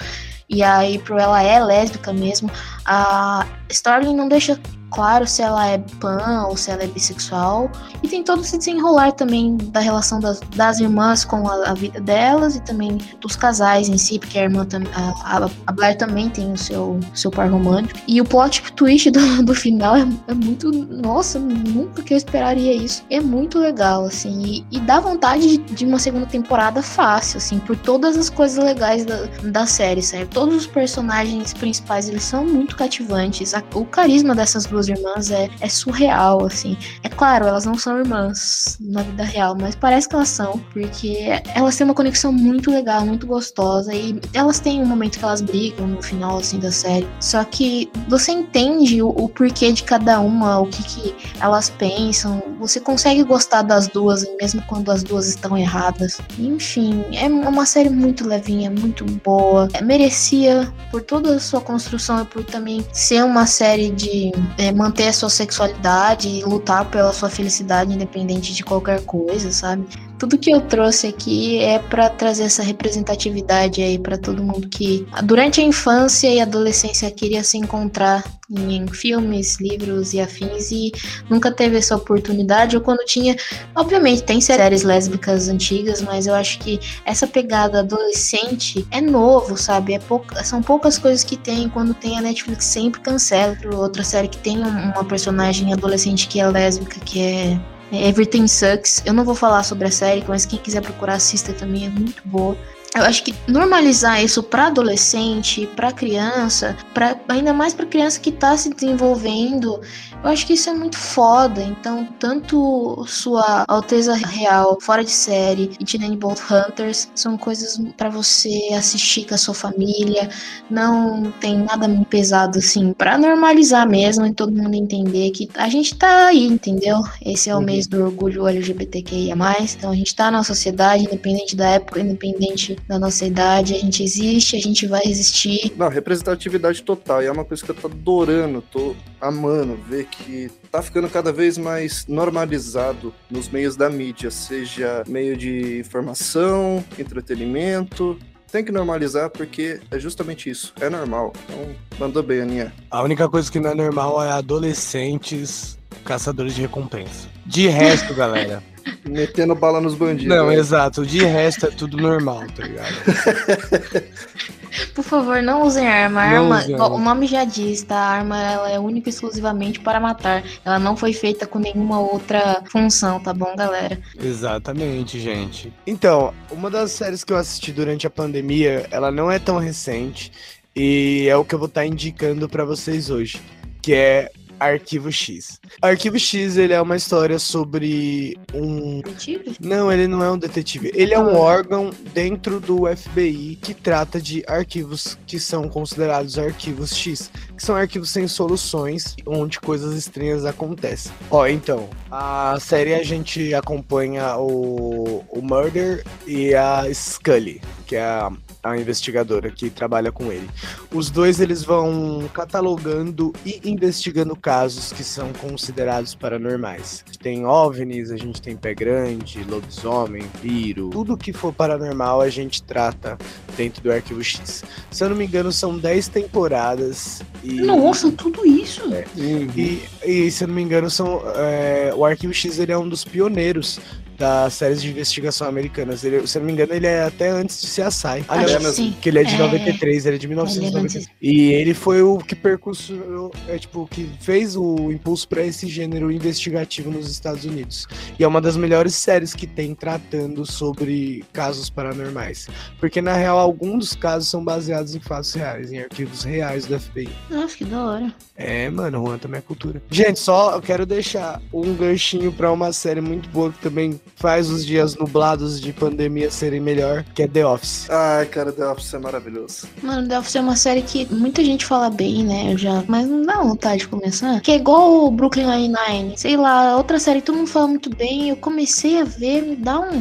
E 0.49 0.63
a 0.63 0.81
April, 0.81 1.19
ela 1.19 1.43
é 1.43 1.63
lésbica 1.63 2.13
mesmo. 2.13 2.51
A 2.85 3.47
Starling 3.69 4.17
não 4.17 4.29
deixa 4.29 4.59
claro 4.91 5.27
se 5.27 5.43
ela 5.43 5.67
é 5.67 5.79
pan 6.01 6.47
ou 6.49 6.57
se 6.57 6.71
ela 6.71 6.83
é 6.83 6.87
bissexual. 6.87 7.71
E 8.03 8.09
tem 8.09 8.23
todo 8.23 8.43
esse 8.43 8.59
desenrolar 8.59 9.13
também 9.13 9.57
da 9.57 9.81
relação 9.81 10.21
das, 10.21 10.41
das 10.55 10.81
irmãs 10.81 11.25
com 11.25 11.49
a, 11.49 11.71
a, 11.71 11.75
vida 11.75 12.01
delas 12.01 12.57
e 12.57 12.61
também 12.61 12.99
dos 13.21 13.37
casais 13.37 13.89
em 13.89 13.99
si, 13.99 14.19
porque 14.19 14.39
a 14.39 14.43
irmã 14.45 14.67
a, 14.95 15.45
a, 15.45 15.51
a 15.67 15.73
Blair 15.73 15.97
também 15.97 16.29
tem 16.29 16.53
o 16.53 16.59
seu, 16.59 16.99
seu 17.15 17.31
par 17.31 17.51
romântico. 17.51 17.99
E 18.07 18.21
o 18.21 18.25
plot 18.25 18.63
twist 18.73 19.11
do, 19.11 19.43
do 19.43 19.55
final 19.55 19.97
é, 19.97 20.07
é 20.29 20.35
muito. 20.35 20.71
Nossa, 20.71 21.39
nunca 21.39 22.03
que 22.03 22.15
eu 22.15 22.19
esperaria 22.19 22.73
isso. 22.73 23.05
É 23.11 23.21
muito 23.21 23.59
legal, 23.59 24.05
assim. 24.05 24.43
E, 24.43 24.67
e 24.71 24.81
dá 24.81 25.01
vontade 25.01 25.47
de, 25.49 25.59
de, 25.59 25.85
uma 25.85 25.99
segunda 25.99 26.27
temporada 26.27 26.83
fácil, 26.83 27.39
assim, 27.39 27.59
por 27.59 27.77
todas 27.77 28.17
as 28.17 28.31
coisas 28.31 28.63
legais 28.63 29.05
da, 29.05 29.27
da 29.43 29.67
série, 29.67 30.03
sério. 30.03 30.29
Todos 30.29 30.55
os 30.55 30.67
personagens 30.67 31.53
principais, 31.53 32.09
eles 32.09 32.23
são 32.23 32.45
muito 32.45 32.77
cativantes. 32.77 33.53
o 33.75 33.85
carisma 33.85 34.35
dessas 34.35 34.65
duas 34.67 34.78
duas 34.79 34.89
irmãs 34.89 35.31
é, 35.31 35.51
é 35.61 35.69
surreal, 35.69 36.45
assim. 36.45 36.77
É 37.03 37.09
claro, 37.09 37.47
elas 37.47 37.65
não 37.65 37.77
são 37.77 37.99
irmãs 37.99 38.79
na 38.81 39.03
vida 39.03 39.25
real, 39.25 39.57
mas 39.59 39.75
parece 39.75 40.09
que 40.09 40.15
elas 40.15 40.29
são, 40.29 40.61
porque 40.73 41.41
elas 41.55 41.77
têm 41.77 41.85
uma 41.85 41.95
conexão 41.95 42.33
muito 42.33 42.71
legal, 42.71 43.05
muito 43.05 43.27
gostosa, 43.27 43.93
e 43.93 44.21
elas 44.33 44.61
têm 44.61 44.81
um 44.81 44.87
momento 44.87 45.19
que 45.19 45.25
elas 45.25 45.41
brigam 45.41 45.87
no 45.87 46.01
final, 46.01 46.39
assim, 46.39 46.59
da 46.59 46.71
série. 46.71 47.07
Só 47.21 47.43
que 47.45 47.91
você 48.09 48.33
entende 48.33 49.03
o, 49.03 49.09
o 49.09 49.29
porquê 49.29 49.73
de 49.73 49.83
cada 49.83 50.21
uma, 50.21 50.61
o 50.61 50.67
que, 50.67 50.83
que 50.85 51.15
elas 51.41 51.71
pensam, 51.71 52.43
você 52.61 52.79
consegue 52.81 53.25
gostar 53.25 53.63
das 53.63 53.89
duas, 53.89 54.25
mesmo 54.41 54.63
quando 54.69 54.91
as 54.91 55.03
duas 55.03 55.27
estão 55.27 55.57
erradas. 55.59 56.19
Enfim, 56.39 57.05
é 57.13 57.27
uma 57.27 57.67
série 57.67 57.91
muito 57.91 58.27
levinha, 58.27 58.71
muito 58.71 59.05
boa. 59.25 59.69
É, 59.73 59.83
merecia, 59.83 60.73
por 60.91 61.03
toda 61.03 61.35
a 61.35 61.41
sua 61.41 61.61
construção 61.61 62.23
e 62.23 62.25
por 62.25 62.45
também 62.45 62.85
ser 62.93 63.25
uma 63.25 63.47
série 63.47 63.91
de 63.91 64.33
é, 64.57 64.68
é, 64.69 64.73
manter 64.73 65.09
a 65.09 65.13
sua 65.13 65.31
sexualidade 65.31 66.29
e 66.29 66.45
lutar 66.45 66.85
pela 66.91 67.13
sua 67.13 67.31
felicidade 67.31 67.93
independente 67.93 68.55
de 68.55 68.63
qualquer 68.63 69.03
coisa, 69.05 69.51
sabe? 69.51 69.87
Tudo 70.19 70.37
que 70.37 70.51
eu 70.51 70.61
trouxe 70.61 71.07
aqui 71.07 71.59
é 71.59 71.79
para 71.79 72.11
trazer 72.11 72.45
essa 72.45 72.63
representatividade 72.63 73.81
aí 73.81 73.99
para 73.99 74.19
todo 74.19 74.43
mundo 74.43 74.69
que 74.69 75.07
durante 75.25 75.61
a 75.61 75.65
infância 75.65 76.29
e 76.29 76.41
adolescência 76.41 77.11
queria 77.11 77.45
se 77.45 77.57
encontrar 77.57 78.25
em 78.51 78.87
filmes, 78.89 79.61
livros 79.61 80.15
e 80.15 80.21
afins 80.21 80.71
e 80.73 80.91
nunca 81.29 81.53
teve 81.53 81.77
essa 81.77 81.95
oportunidade 81.95 82.77
ou 82.77 82.83
quando 82.83 83.05
tinha, 83.05 83.37
obviamente 83.75 84.23
tem 84.23 84.41
séries 84.41 84.83
lésbicas 84.83 85.49
antigas, 85.49 86.01
mas 86.01 86.27
eu 86.27 86.35
acho 86.35 86.59
que 86.61 86.81
essa 87.05 87.27
pegada 87.27 87.81
adolescente 87.81 88.87
é 88.91 89.01
novo, 89.01 89.57
sabe? 89.57 89.95
É 89.95 89.99
pouca, 89.99 90.43
são 90.43 90.63
poucas 90.63 90.99
coisas 90.99 91.23
que 91.23 91.37
tem 91.37 91.69
quando 91.69 91.95
tem 91.95 92.19
a 92.19 92.23
Netflix 92.23 92.65
sempre 92.65 93.01
cancela 93.01 93.57
outra 93.75 94.03
série 94.03 94.29
que 94.29 94.39
tem 94.39 94.59
uma 94.59 95.05
personagem 95.05 95.73
adolescente 95.73 96.27
que 96.27 96.41
é 96.41 96.49
lésbica, 96.49 96.99
que 97.01 97.21
é 97.21 97.61
Everything 97.93 98.47
Sucks. 98.47 99.03
Eu 99.07 99.15
não 99.15 99.25
vou 99.25 99.35
falar 99.35 99.63
sobre 99.63 99.89
a 99.89 99.91
série, 99.91 100.25
mas 100.27 100.45
quem 100.45 100.59
quiser 100.59 100.83
procurar, 100.83 101.15
assista 101.15 101.53
também, 101.53 101.87
é 101.87 101.89
muito 101.89 102.23
boa. 102.25 102.57
Eu 102.95 103.03
acho 103.03 103.23
que 103.23 103.35
normalizar 103.47 104.23
isso 104.25 104.43
para 104.43 104.67
adolescente, 104.67 105.67
para 105.77 105.93
criança, 105.93 106.77
para 106.95 107.17
ainda 107.29 107.53
mais 107.53 107.75
para 107.75 107.87
criança 107.87 108.19
que 108.19 108.31
está 108.31 108.57
se 108.57 108.71
desenvolvendo, 108.71 109.81
eu 110.23 110.31
acho 110.31 110.47
que 110.47 110.55
isso 110.55 110.69
é 110.69 110.75
muito 110.75 110.97
foda. 110.97 111.63
Então, 111.63 112.09
tanto 112.19 113.05
Sua 113.07 113.65
Alteza 113.69 114.15
Real, 114.15 114.79
Fora 114.81 115.05
de 115.05 115.11
Série 115.11 115.71
e 115.79 115.85
Teenage 115.85 116.17
Bolt 116.17 116.41
Hunters 116.51 117.09
são 117.15 117.39
coisas 117.39 117.79
para 117.97 118.09
você 118.09 118.71
assistir 118.77 119.27
com 119.27 119.35
a 119.35 119.39
sua 119.39 119.55
família. 119.55 120.29
Não 120.69 121.31
tem 121.41 121.59
nada 121.59 121.87
muito 121.87 122.09
pesado 122.09 122.59
assim, 122.59 122.93
para 122.93 123.17
normalizar 123.17 123.89
mesmo 123.89 124.27
e 124.27 124.33
todo 124.33 124.53
mundo 124.53 124.75
entender 124.75 125.31
que 125.31 125.49
a 125.55 125.69
gente 125.69 125.95
tá 125.95 126.27
aí, 126.27 126.45
entendeu? 126.45 127.01
Esse 127.25 127.49
é 127.49 127.55
o 127.55 127.59
uhum. 127.59 127.65
mês 127.65 127.87
do 127.87 128.03
orgulho 128.03 128.49
LGBTQIA+. 128.49 129.37
Então 129.77 129.91
a 129.91 129.95
gente 129.95 130.15
tá 130.17 130.31
na 130.31 130.43
sociedade, 130.43 131.05
independente 131.05 131.55
da 131.55 131.69
época, 131.71 132.01
independente 132.01 132.77
da 132.87 132.99
nossa 132.99 133.27
idade, 133.27 133.75
a 133.75 133.79
gente 133.79 134.03
existe, 134.03 134.57
a 134.57 134.61
gente 134.61 134.87
vai 134.87 135.03
existir. 135.05 135.73
Não, 135.77 135.89
representatividade 135.89 136.83
total. 136.83 137.23
E 137.23 137.27
é 137.27 137.33
uma 137.33 137.45
coisa 137.45 137.65
que 137.65 137.71
eu 137.71 137.75
tô 137.75 137.87
adorando, 137.87 138.63
tô 138.63 138.95
amando 139.21 139.77
ver 139.89 140.07
que 140.07 140.51
tá 140.71 140.83
ficando 140.83 141.09
cada 141.09 141.33
vez 141.33 141.59
mais 141.59 142.07
normalizado 142.07 143.13
nos 143.31 143.49
meios 143.49 143.77
da 143.77 143.91
mídia, 143.91 144.31
seja 144.31 145.03
meio 145.07 145.37
de 145.37 145.79
informação, 145.79 146.85
entretenimento, 146.99 148.19
tem 148.51 148.65
que 148.65 148.73
normalizar 148.73 149.31
porque 149.31 149.81
é 149.91 149.99
justamente 149.99 150.49
isso. 150.49 150.73
É 150.81 150.89
normal. 150.89 151.33
Então, 151.45 151.75
mandou 151.99 152.23
bem, 152.23 152.41
Aninha. 152.41 152.73
A 152.91 153.03
única 153.03 153.29
coisa 153.29 153.51
que 153.51 153.61
não 153.61 153.71
é 153.71 153.75
normal 153.75 154.23
é 154.23 154.31
adolescentes 154.31 155.79
caçadores 156.05 156.55
de 156.55 156.63
recompensa. 156.63 157.29
De 157.45 157.69
resto, 157.69 158.13
galera. 158.15 158.63
Metendo 159.09 159.55
bala 159.55 159.81
nos 159.81 159.95
bandidos. 159.95 160.37
Não, 160.37 160.49
né? 160.49 160.55
exato. 160.55 161.05
De 161.05 161.25
resto 161.25 161.67
é 161.67 161.71
tudo 161.71 161.97
normal, 161.97 162.45
tá 162.55 162.65
ligado? 162.65 162.95
Por 164.95 165.03
favor, 165.03 165.43
não 165.43 165.63
usem 165.63 165.87
arma. 165.87 166.21
arma, 166.21 166.65
o 166.91 166.99
nome 166.99 167.27
já 167.27 167.45
diz, 167.45 167.83
tá? 167.83 167.97
A 167.97 168.11
arma 168.11 168.41
ela 168.41 168.71
é 168.71 168.79
única 168.79 169.09
e 169.09 169.11
exclusivamente 169.11 169.81
para 169.81 169.99
matar. 169.99 170.45
Ela 170.65 170.79
não 170.79 170.97
foi 170.97 171.13
feita 171.13 171.47
com 171.47 171.59
nenhuma 171.59 172.01
outra 172.01 172.63
função, 172.71 173.19
tá 173.19 173.33
bom, 173.33 173.55
galera? 173.57 173.99
Exatamente, 174.21 175.19
gente. 175.19 175.73
Então, 175.87 176.33
uma 176.51 176.71
das 176.71 176.93
séries 176.93 177.25
que 177.25 177.33
eu 177.33 177.37
assisti 177.37 177.73
durante 177.73 178.07
a 178.07 178.11
pandemia, 178.11 178.87
ela 178.91 179.11
não 179.11 179.31
é 179.31 179.39
tão 179.39 179.59
recente 179.59 180.31
e 180.75 181.27
é 181.29 181.37
o 181.37 181.45
que 181.45 181.55
eu 181.55 181.59
vou 181.59 181.69
estar 181.69 181.81
tá 181.81 181.87
indicando 181.87 182.49
para 182.49 182.65
vocês 182.65 183.11
hoje, 183.11 183.41
que 183.83 183.95
é 183.95 184.31
Arquivo 184.59 185.11
X. 185.11 185.61
Arquivo 185.81 186.19
X, 186.19 186.57
ele 186.57 186.73
é 186.73 186.81
uma 186.81 186.97
história 186.97 187.39
sobre 187.39 188.39
um... 188.55 189.01
Detetive? 189.01 189.57
Não, 189.61 189.91
ele 189.93 190.07
não 190.07 190.23
é 190.23 190.31
um 190.31 190.39
detetive. 190.39 190.91
Ele 190.95 191.15
é 191.15 191.19
um 191.19 191.37
órgão 191.37 191.91
dentro 192.13 192.61
do 192.61 192.85
FBI 192.87 193.59
que 193.61 193.75
trata 193.75 194.21
de 194.21 194.45
arquivos 194.47 195.19
que 195.27 195.39
são 195.39 195.69
considerados 195.69 196.39
arquivos 196.39 196.95
X, 196.95 197.31
que 197.57 197.63
são 197.63 197.75
arquivos 197.75 198.11
sem 198.11 198.27
soluções, 198.27 199.17
onde 199.27 199.61
coisas 199.61 199.95
estranhas 199.95 200.45
acontecem. 200.45 201.13
Ó, 201.31 201.47
então, 201.47 201.89
a 202.11 202.59
série 202.61 202.95
a 202.95 203.03
gente 203.03 203.55
acompanha 203.55 204.37
o, 204.37 205.25
o 205.29 205.43
Murder 205.43 206.05
e 206.27 206.55
a 206.55 206.85
Scully, 206.93 207.61
que 207.89 207.97
é 207.97 208.03
a 208.03 208.31
a 208.63 208.77
investigadora 208.77 209.51
que 209.51 209.71
trabalha 209.71 210.11
com 210.11 210.33
ele. 210.33 210.49
Os 210.93 211.11
dois 211.11 211.41
eles 211.41 211.63
vão 211.63 212.29
catalogando 212.33 213.33
e 213.45 213.61
investigando 213.65 214.35
casos 214.35 214.93
que 214.93 215.05
são 215.05 215.33
considerados 215.33 216.15
paranormais. 216.15 217.05
A 217.07 217.11
gente 217.11 217.19
tem 217.19 217.47
OVNIs, 217.47 218.11
a 218.11 218.17
gente 218.17 218.43
tem 218.43 218.57
pé 218.57 218.75
grande, 218.75 219.45
lobisomem, 219.45 220.25
viro, 220.43 220.91
tudo 220.91 221.17
que 221.17 221.33
for 221.33 221.53
paranormal 221.53 222.21
a 222.21 222.29
gente 222.29 222.63
trata 222.63 223.17
dentro 223.57 223.83
do 223.83 223.93
Arquivo 223.93 224.23
X. 224.23 224.65
Se 224.91 225.05
eu 225.05 225.11
não 225.11 225.17
me 225.17 225.27
engano, 225.27 225.53
são 225.53 225.79
10 225.79 226.09
temporadas. 226.09 227.23
E... 227.43 227.61
Nossa, 227.61 228.11
tudo 228.11 228.45
isso! 228.47 228.83
É. 228.93 229.05
Uhum. 229.17 229.49
E, 229.57 229.83
e, 230.05 230.31
se 230.31 230.45
eu 230.45 230.49
não 230.49 230.55
me 230.55 230.63
engano, 230.63 230.91
são, 230.91 231.23
é, 231.37 231.93
o 231.95 232.05
Arquivo 232.05 232.33
X 232.33 232.59
ele 232.59 232.73
é 232.73 232.79
um 232.79 232.89
dos 232.89 233.05
pioneiros 233.05 233.81
das 234.19 234.55
séries 234.55 234.83
de 234.83 234.91
investigação 234.91 235.47
americanas. 235.47 236.05
Ele, 236.05 236.27
se 236.27 236.37
eu 236.37 236.41
não 236.41 236.47
me 236.47 236.53
engano, 236.53 236.75
ele 236.75 236.87
é 236.87 237.05
até 237.05 237.31
antes 237.31 237.61
de 237.61 237.69
ser 237.69 237.83
a 237.83 237.91
SAI. 237.91 238.25
Ah, 238.29 238.41
Acho 238.41 238.59
que 238.59 238.73
sim. 238.73 238.97
Que 239.01 239.09
ele 239.09 239.21
é 239.21 239.25
de 239.25 239.35
é... 239.35 239.39
93, 239.39 240.07
ele 240.07 240.17
é 240.17 240.19
de 240.19 240.29
1993. 240.29 241.07
É 241.07 241.11
e 241.23 241.53
ele 241.53 241.73
foi 241.73 242.03
o 242.03 242.19
que 242.19 242.35
percussou, 242.35 243.31
é, 243.47 243.59
tipo, 243.59 243.87
que 243.87 244.11
fez 244.21 244.57
o 244.57 244.91
impulso 244.91 245.29
para 245.29 245.45
esse 245.45 245.69
gênero 245.69 246.11
investigativo 246.11 246.91
nos 246.91 247.09
Estados 247.09 247.45
Unidos. 247.45 247.87
E 248.19 248.25
é 248.25 248.29
uma 248.29 248.41
das 248.41 248.57
melhores 248.57 248.95
séries 248.95 249.35
que 249.35 249.47
tem 249.47 249.75
tratando 249.75 250.45
sobre 250.45 251.25
casos 251.33 251.71
paranormais. 251.71 252.49
Porque, 252.81 253.01
na 253.01 253.15
real, 253.15 253.39
alguns 253.39 253.79
dos 253.79 253.95
casos 253.95 254.29
são 254.29 254.45
baseados 254.45 254.95
em 254.95 255.01
fatos 255.01 255.33
reais, 255.35 255.73
em 255.73 255.79
arquivos 255.79 256.25
reais 256.25 256.67
do 256.67 256.79
FBI. 256.79 257.09
Nossa, 257.31 257.57
que 257.57 257.65
da 257.65 257.85
hora. 257.85 258.15
É, 258.37 258.69
mano, 258.69 259.05
Juan 259.05 259.19
também 259.19 259.39
é 259.39 259.43
cultura. 259.43 259.81
Gente, 259.91 260.19
só 260.19 260.55
eu 260.55 260.63
quero 260.63 260.85
deixar 260.85 261.41
um 261.53 261.75
ganchinho 261.75 262.33
para 262.33 262.51
uma 262.51 262.73
série 262.73 263.01
muito 263.01 263.29
boa 263.29 263.53
que 263.53 263.59
também 263.59 264.01
faz 264.17 264.51
os 264.51 264.65
dias 264.65 264.97
nublados 264.97 265.61
de 265.61 265.73
pandemia 265.73 266.31
serem 266.31 266.61
melhor, 266.61 267.05
que 267.15 267.23
é 267.23 267.29
The 267.29 267.47
Office. 267.47 267.89
Ai, 267.91 268.27
cara, 268.27 268.53
The 268.53 268.67
Office 268.67 268.95
é 268.95 268.99
maravilhoso. 268.99 269.69
Mano, 269.83 270.09
The 270.09 270.19
Office 270.19 270.37
é 270.37 270.41
uma 270.41 270.57
série 270.57 270.83
que 270.83 271.07
muita 271.13 271.45
gente 271.45 271.65
fala 271.65 271.91
bem, 271.91 272.25
né? 272.25 272.53
Eu 272.53 272.59
já, 272.59 272.83
mas 272.87 273.07
não 273.07 273.23
dá 273.23 273.37
vontade 273.43 273.81
de 273.81 273.89
começar. 273.89 274.41
Que 274.41 274.53
é 274.53 274.57
igual 274.57 275.05
o 275.05 275.11
Brooklyn 275.11 275.47
Nine-Nine. 275.47 276.17
Sei 276.17 276.37
lá, 276.37 276.77
outra 276.77 276.99
série 276.99 277.21
que 277.21 277.27
todo 277.27 277.37
mundo 277.37 277.49
fala 277.49 277.69
muito 277.69 277.91
bem. 277.91 278.29
Eu 278.29 278.37
comecei 278.37 279.01
a 279.01 279.05
ver, 279.05 279.43
me 279.43 279.57
dá 279.57 279.81
um. 279.81 279.99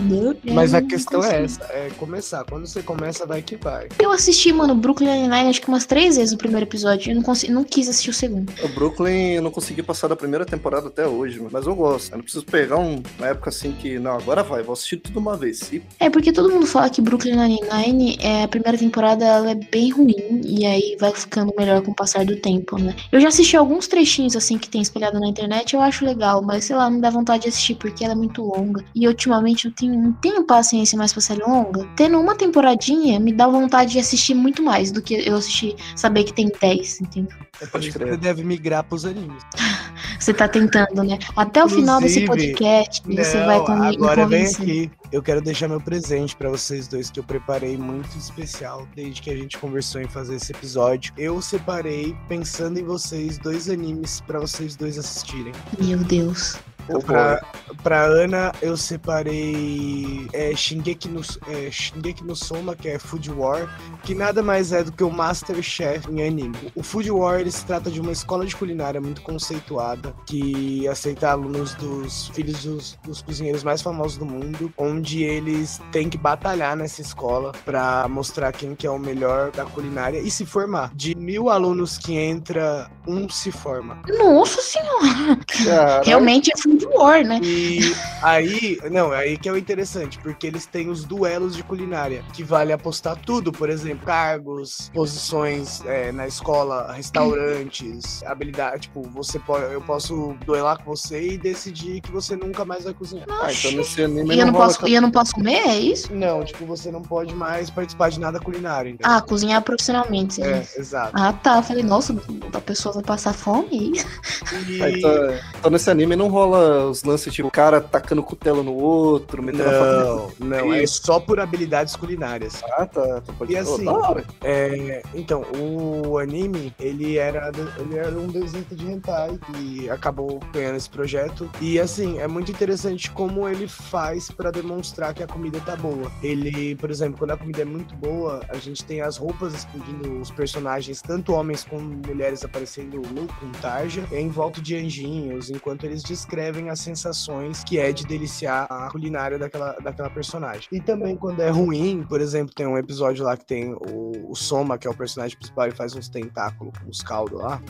Mas 0.53 0.73
a 0.73 0.81
questão 0.81 1.23
é 1.23 1.43
essa, 1.43 1.63
é 1.65 1.89
começar. 1.97 2.43
Quando 2.45 2.65
você 2.65 2.81
começa, 2.81 3.25
vai 3.25 3.41
que 3.41 3.55
vai. 3.55 3.87
Eu 3.99 4.11
assisti, 4.11 4.51
mano, 4.51 4.75
Brooklyn 4.75 5.07
Nine-Nine 5.07 5.49
acho 5.49 5.61
que 5.61 5.67
umas 5.67 5.85
três 5.85 6.17
vezes 6.17 6.33
o 6.33 6.37
primeiro 6.37 6.65
episódio. 6.65 7.11
Eu 7.11 7.15
não, 7.15 7.23
consegui, 7.23 7.51
não 7.51 7.63
quis 7.63 7.89
assistir 7.89 8.09
o 8.09 8.13
segundo. 8.13 8.51
O 8.63 8.67
Brooklyn 8.69 9.33
eu 9.35 9.41
não 9.41 9.51
consegui 9.51 9.83
passar 9.83 10.07
da 10.07 10.15
primeira 10.15 10.45
temporada 10.45 10.87
até 10.87 11.07
hoje, 11.07 11.41
mas 11.51 11.65
eu 11.65 11.75
gosto. 11.75 12.11
Eu 12.11 12.17
não 12.17 12.23
preciso 12.23 12.45
pegar 12.45 12.77
um, 12.77 13.01
uma 13.17 13.27
época 13.27 13.49
assim 13.49 13.71
que 13.73 13.96
de, 13.97 14.03
não, 14.03 14.13
agora 14.13 14.43
vai, 14.43 14.63
vou 14.63 14.73
assistir 14.73 14.97
tudo 14.97 15.19
uma 15.19 15.35
vez. 15.35 15.71
E 15.71 15.81
É 15.99 16.09
porque 16.09 16.31
todo 16.31 16.49
mundo 16.49 16.65
fala 16.65 16.89
que 16.89 17.01
Brooklyn 17.01 17.35
Nine-Nine, 17.35 18.17
é, 18.21 18.43
a 18.43 18.47
primeira 18.47 18.77
temporada 18.77 19.25
ela 19.25 19.51
é 19.51 19.55
bem 19.55 19.91
ruim 19.91 20.41
e 20.45 20.65
aí 20.65 20.95
vai 20.99 21.11
ficando 21.13 21.53
melhor 21.57 21.81
com 21.81 21.91
o 21.91 21.95
passar 21.95 22.25
do 22.25 22.35
tempo, 22.37 22.77
né? 22.77 22.95
Eu 23.11 23.19
já 23.19 23.27
assisti 23.27 23.57
alguns 23.57 23.87
trechinhos 23.87 24.35
assim 24.35 24.57
que 24.57 24.69
tem 24.69 24.81
espelhado 24.81 25.19
na 25.19 25.27
internet, 25.27 25.73
eu 25.73 25.81
acho 25.81 26.05
legal, 26.05 26.41
mas 26.41 26.65
sei 26.65 26.75
lá, 26.75 26.89
não 26.89 26.99
dá 26.99 27.09
vontade 27.09 27.43
de 27.43 27.49
assistir 27.49 27.75
porque 27.75 28.03
ela 28.03 28.13
é 28.13 28.17
muito 28.17 28.43
longa. 28.43 28.83
E 28.95 29.07
ultimamente 29.07 29.65
eu 29.65 29.71
tenho, 29.71 29.99
não 29.99 30.13
tenho 30.13 30.43
paciência 30.43 30.97
mais 30.97 31.11
pra 31.11 31.21
série 31.21 31.41
longa. 31.41 31.87
Tendo 31.95 32.19
uma 32.19 32.35
temporadinha 32.35 33.19
me 33.19 33.33
dá 33.33 33.47
vontade 33.47 33.93
de 33.93 33.99
assistir 33.99 34.33
muito 34.33 34.61
mais 34.61 34.91
do 34.91 35.01
que 35.01 35.15
eu 35.27 35.35
assistir, 35.35 35.75
saber 35.95 36.23
que 36.23 36.33
tem 36.33 36.51
10, 36.59 37.01
entendeu? 37.01 37.37
É 37.61 37.65
por 37.65 37.81
isso 37.81 37.97
que 37.97 38.05
você 38.05 38.17
deve 38.17 38.43
migrar 38.43 38.83
pros 38.83 39.05
animes. 39.05 39.43
Você 40.19 40.33
tá 40.33 40.47
tentando, 40.47 41.03
né? 41.03 41.17
Até 41.35 41.63
o 41.63 41.69
final 41.69 41.99
desse 42.01 42.25
podcast 42.25 43.01
você 43.05 43.43
vai 43.45 43.59
com- 43.63 43.71
agora 43.83 44.25
vem 44.27 44.45
aqui. 44.45 44.91
Eu 45.11 45.21
quero 45.23 45.41
deixar 45.41 45.67
meu 45.67 45.79
presente 45.79 46.35
pra 46.35 46.49
vocês 46.49 46.87
dois 46.87 47.09
que 47.09 47.19
eu 47.19 47.23
preparei 47.23 47.77
muito 47.77 48.17
especial 48.17 48.85
desde 48.95 49.21
que 49.21 49.29
a 49.29 49.35
gente 49.35 49.57
conversou 49.57 50.01
em 50.01 50.07
fazer 50.07 50.35
esse 50.35 50.51
episódio. 50.51 51.13
Eu 51.17 51.41
separei, 51.41 52.15
pensando 52.27 52.77
em 52.79 52.83
vocês, 52.83 53.37
dois 53.37 53.69
animes 53.69 54.21
pra 54.21 54.39
vocês 54.39 54.75
dois 54.75 54.97
assistirem. 54.97 55.53
Meu 55.79 55.99
Deus. 55.99 56.57
Pra, 57.05 57.41
pra 57.83 58.01
Ana, 58.03 58.51
eu 58.61 58.77
separei 58.77 60.27
é, 60.33 60.55
Shingeki, 60.55 61.09
no, 61.09 61.21
é, 61.47 61.69
Shingeki 61.71 62.23
no 62.23 62.35
Soma, 62.35 62.75
que 62.75 62.87
é 62.87 62.99
Food 62.99 63.31
War, 63.31 63.69
que 64.03 64.15
nada 64.15 64.41
mais 64.41 64.71
é 64.71 64.83
do 64.83 64.91
que 64.91 65.03
o 65.03 65.11
Masterchef 65.11 66.09
em 66.09 66.25
anime. 66.25 66.71
O 66.75 66.83
Food 66.83 67.11
War 67.11 67.39
ele 67.39 67.51
se 67.51 67.65
trata 67.65 67.89
de 67.89 67.99
uma 67.99 68.11
escola 68.11 68.45
de 68.45 68.55
culinária 68.55 68.99
muito 69.01 69.21
conceituada, 69.21 70.13
que 70.25 70.87
aceita 70.87 71.29
alunos 71.29 71.73
dos 71.75 72.29
filhos 72.29 72.63
dos, 72.63 72.97
dos 73.03 73.21
cozinheiros 73.21 73.63
mais 73.63 73.81
famosos 73.81 74.17
do 74.17 74.25
mundo, 74.25 74.71
onde 74.77 75.23
eles 75.23 75.81
têm 75.91 76.09
que 76.09 76.17
batalhar 76.17 76.75
nessa 76.75 77.01
escola 77.01 77.51
pra 77.65 78.07
mostrar 78.07 78.51
quem 78.51 78.75
que 78.75 78.85
é 78.85 78.89
o 78.91 78.99
melhor 78.99 79.51
da 79.51 79.65
culinária 79.65 80.19
e 80.19 80.29
se 80.29 80.45
formar. 80.45 80.91
De 80.95 81.15
mil 81.15 81.49
alunos 81.49 81.97
que 81.97 82.15
entra, 82.15 82.89
um 83.07 83.29
se 83.29 83.51
forma. 83.51 84.01
Nossa 84.17 84.61
senhora. 84.61 85.39
Caralho. 85.47 86.05
Realmente 86.05 86.51
é 86.53 86.57
Food 86.79 86.85
War, 86.97 87.23
né? 87.25 87.39
E 87.41 87.79
aí, 88.21 88.79
não, 88.91 89.11
aí 89.11 89.37
que 89.37 89.47
é 89.49 89.51
o 89.51 89.57
interessante, 89.57 90.17
porque 90.19 90.47
eles 90.47 90.65
têm 90.65 90.89
os 90.89 91.03
duelos 91.03 91.55
de 91.55 91.63
culinária, 91.63 92.23
que 92.33 92.43
vale 92.43 92.71
apostar 92.73 93.15
tudo, 93.17 93.51
por 93.51 93.69
exemplo, 93.69 94.05
cargos, 94.05 94.89
posições 94.93 95.83
é, 95.85 96.11
na 96.11 96.27
escola, 96.27 96.91
restaurantes, 96.93 98.23
habilidade, 98.23 98.83
tipo, 98.83 99.01
você 99.09 99.39
pode, 99.39 99.71
eu 99.73 99.81
posso 99.81 100.35
duelar 100.45 100.77
com 100.83 100.95
você 100.95 101.31
e 101.31 101.37
decidir 101.37 102.01
que 102.01 102.11
você 102.11 102.35
nunca 102.35 102.63
mais 102.65 102.83
vai 102.83 102.93
cozinhar. 102.93 103.25
Ah, 103.29 103.51
então 103.51 103.71
nesse 103.71 104.01
anime 104.03 104.35
E 104.35 104.39
eu 104.39 104.45
não, 104.45 104.53
rola 104.53 104.65
posso, 104.65 104.87
e 104.87 104.93
eu 104.93 105.01
não 105.01 105.11
posso 105.11 105.33
comer, 105.33 105.67
é 105.67 105.79
isso? 105.79 106.13
Não, 106.13 106.43
tipo, 106.43 106.65
você 106.65 106.91
não 106.91 107.01
pode 107.01 107.33
mais 107.33 107.69
participar 107.69 108.09
de 108.09 108.19
nada 108.19 108.39
culinário, 108.39 108.91
entendeu? 108.91 109.11
Ah, 109.11 109.21
cozinhar 109.21 109.61
profissionalmente. 109.61 110.35
você 110.35 110.41
é, 110.43 110.67
exato. 110.77 111.11
Ah, 111.15 111.33
tá. 111.33 111.57
Eu 111.57 111.63
falei, 111.63 111.83
nossa, 111.83 112.15
a 112.53 112.61
pessoa 112.61 112.93
vai 112.95 113.03
passar 113.03 113.33
fome? 113.33 113.93
E- 113.93 114.81
Ah, 114.81 114.89
então, 114.89 115.11
então 115.59 115.71
nesse 115.71 115.89
anime 115.89 116.15
não 116.15 116.27
rola 116.29 116.66
os 116.89 117.03
lances 117.03 117.33
tipo 117.33 117.47
o 117.47 117.51
cara 117.51 117.81
tacando 117.81 118.23
cutelo 118.23 118.63
no 118.63 118.73
outro, 118.73 119.41
metendo 119.41 119.69
a 119.69 119.73
faca. 119.73 120.03
Não, 120.39 120.47
não, 120.47 120.73
é 120.73 120.85
só 120.85 121.19
por 121.19 121.39
habilidades 121.39 121.95
culinárias. 121.95 122.61
Ah, 122.73 122.85
tá. 122.85 123.21
tá 123.21 123.33
pode... 123.33 123.53
E 123.53 123.57
assim, 123.57 123.87
hora. 123.87 124.23
É, 124.43 125.01
então, 125.13 125.43
o 125.57 126.17
anime, 126.17 126.73
ele 126.79 127.17
era, 127.17 127.51
ele 127.79 127.97
era 127.97 128.17
um 128.17 128.27
desenho 128.27 128.65
de 128.71 128.85
hentai 128.85 129.39
e 129.59 129.89
acabou 129.89 130.39
ganhando 130.53 130.75
esse 130.77 130.89
projeto. 130.89 131.49
E 131.61 131.79
assim, 131.79 132.19
é 132.19 132.27
muito 132.27 132.51
interessante 132.51 133.09
como 133.11 133.47
ele 133.47 133.67
faz 133.67 134.29
pra 134.29 134.51
demonstrar 134.51 135.13
que 135.13 135.23
a 135.23 135.27
comida 135.27 135.59
tá 135.59 135.75
boa. 135.75 136.11
Ele, 136.21 136.75
por 136.75 136.89
exemplo, 136.89 137.19
quando 137.19 137.31
a 137.31 137.37
comida 137.37 137.61
é 137.61 137.65
muito 137.65 137.95
boa, 137.95 138.41
a 138.49 138.57
gente 138.57 138.83
tem 138.83 139.01
as 139.01 139.17
roupas 139.17 139.53
explodindo, 139.53 140.19
os 140.19 140.31
personagens, 140.31 141.01
tanto 141.01 141.33
homens 141.33 141.63
como 141.63 142.01
mulheres 142.05 142.43
aparecendo 142.43 143.01
nu 143.01 143.27
com 143.39 143.51
tarja, 143.61 144.03
em 144.11 144.29
volta 144.29 144.61
de 144.61 144.75
anjinhos, 144.75 145.49
enquanto 145.49 145.85
eles 145.85 146.03
descrevem 146.03 146.56
as 146.69 146.79
sensações 146.79 147.63
que 147.63 147.77
é 147.77 147.91
de 147.91 148.05
deliciar 148.05 148.67
a 148.69 148.89
culinária 148.89 149.37
daquela, 149.37 149.73
daquela 149.73 150.09
personagem. 150.09 150.67
E 150.71 150.81
também 150.81 151.15
quando 151.15 151.41
é 151.41 151.49
ruim, 151.49 152.03
por 152.07 152.19
exemplo, 152.19 152.53
tem 152.53 152.67
um 152.67 152.77
episódio 152.77 153.23
lá 153.23 153.37
que 153.37 153.45
tem 153.45 153.73
o, 153.73 154.31
o 154.31 154.35
Soma, 154.35 154.77
que 154.77 154.87
é 154.87 154.89
o 154.89 154.95
personagem 154.95 155.37
principal, 155.37 155.65
ele 155.65 155.75
faz 155.75 155.95
uns 155.95 156.09
tentáculos 156.09 156.73
com 156.77 156.89
os 156.89 157.01
caldos 157.01 157.39
lá. 157.39 157.61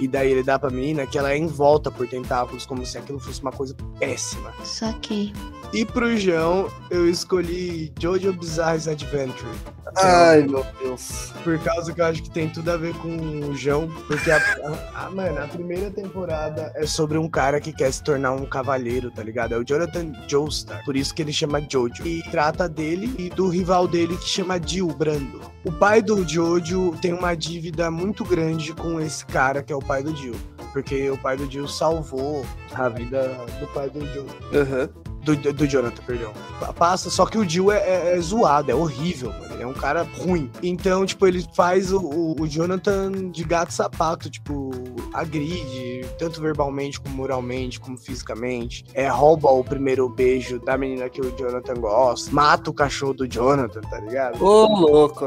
E 0.00 0.08
daí 0.08 0.30
ele 0.30 0.42
dá 0.42 0.58
pra 0.58 0.70
menina 0.70 1.06
que 1.06 1.18
ela 1.18 1.32
é 1.32 1.38
envolta 1.38 1.90
por 1.90 2.08
tentáculos, 2.08 2.66
como 2.66 2.84
se 2.84 2.98
aquilo 2.98 3.18
fosse 3.18 3.40
uma 3.40 3.52
coisa 3.52 3.74
péssima. 3.98 4.52
Saquei. 4.64 5.32
E 5.72 5.86
pro 5.86 6.14
João, 6.18 6.68
eu 6.90 7.08
escolhi 7.08 7.92
Jojo 7.98 8.32
Bizarre's 8.34 8.86
Adventure. 8.86 9.50
Ai, 9.96 10.42
meu 10.42 10.64
Deus. 10.82 11.32
Por 11.42 11.58
causa 11.60 11.92
que 11.94 12.00
eu 12.00 12.04
acho 12.04 12.22
que 12.22 12.30
tem 12.30 12.48
tudo 12.48 12.70
a 12.70 12.76
ver 12.76 12.94
com 12.96 13.08
o 13.48 13.54
João. 13.54 13.88
Porque, 14.06 14.30
a, 14.30 14.36
a- 14.36 15.06
a- 15.06 15.10
mano, 15.10 15.42
a 15.42 15.46
primeira 15.48 15.90
temporada 15.90 16.72
é 16.76 16.86
sobre 16.86 17.16
um 17.16 17.28
cara 17.28 17.58
que 17.60 17.72
quer 17.72 17.90
se 17.90 18.02
tornar 18.02 18.32
um 18.32 18.44
cavalheiro, 18.44 19.10
tá 19.10 19.22
ligado? 19.22 19.54
É 19.54 19.58
o 19.58 19.64
Jonathan 19.64 20.12
Joestar. 20.28 20.84
Por 20.84 20.94
isso 20.94 21.14
que 21.14 21.22
ele 21.22 21.32
chama 21.32 21.60
Jojo. 21.66 22.06
E 22.06 22.22
trata 22.30 22.68
dele 22.68 23.14
e 23.18 23.30
do 23.30 23.48
rival 23.48 23.88
dele 23.88 24.16
que 24.18 24.28
chama 24.28 24.60
Jill 24.64 24.88
Brando. 24.88 25.40
O 25.64 25.72
pai 25.72 26.02
do 26.02 26.26
Jojo 26.28 26.94
tem 27.00 27.14
uma 27.14 27.34
dívida 27.34 27.90
muito 27.90 28.24
grande 28.24 28.74
com 28.74 29.00
esse 29.00 29.24
cara 29.24 29.62
que 29.62 29.72
é 29.72 29.76
o 29.76 29.80
pai 29.82 30.02
do 30.02 30.14
Jill. 30.14 30.34
Porque 30.72 31.08
o 31.10 31.18
pai 31.18 31.36
do 31.36 31.50
Jill 31.50 31.68
salvou 31.68 32.46
a 32.74 32.88
vida 32.88 33.28
do 33.60 33.66
pai 33.68 33.88
do 33.90 34.00
Jojo. 34.06 34.26
Aham. 34.54 34.88
Do, 35.22 35.36
do, 35.36 35.66
Jonathan, 35.68 36.02
perdão. 36.04 36.32
Pa- 36.58 36.72
Passa, 36.72 37.08
só 37.08 37.24
que 37.26 37.38
o 37.38 37.48
Jill 37.48 37.70
é, 37.70 37.78
é- 37.78 38.16
é 38.16 38.20
zoado, 38.20 38.70
é 38.70 38.74
horrível, 38.74 39.30
mano. 39.32 39.54
Ele 39.54 39.62
é 39.62 39.66
um 39.66 39.72
cara 39.72 40.02
ruim. 40.18 40.50
Então, 40.62 41.06
tipo, 41.06 41.26
ele 41.26 41.46
faz 41.54 41.92
o, 41.92 42.00
o- 42.00 42.40
o 42.40 42.46
Jonathan 42.48 43.30
de 43.30 43.44
gato 43.44 43.72
sapato, 43.72 44.28
tipo, 44.28 44.70
agride, 45.14 45.91
tanto 46.18 46.40
verbalmente 46.40 47.00
como 47.00 47.14
moralmente, 47.14 47.80
como 47.80 47.96
fisicamente. 47.96 48.84
É, 48.94 49.08
rouba 49.08 49.50
o 49.50 49.64
primeiro 49.64 50.08
beijo 50.08 50.58
da 50.60 50.76
menina 50.76 51.08
que 51.08 51.20
o 51.20 51.30
Jonathan 51.36 51.74
gosta. 51.74 52.30
Mata 52.32 52.70
o 52.70 52.74
cachorro 52.74 53.14
do 53.14 53.28
Jonathan, 53.28 53.80
tá 53.82 53.98
ligado? 54.00 54.42
Ô, 54.44 54.66
louco. 54.66 55.24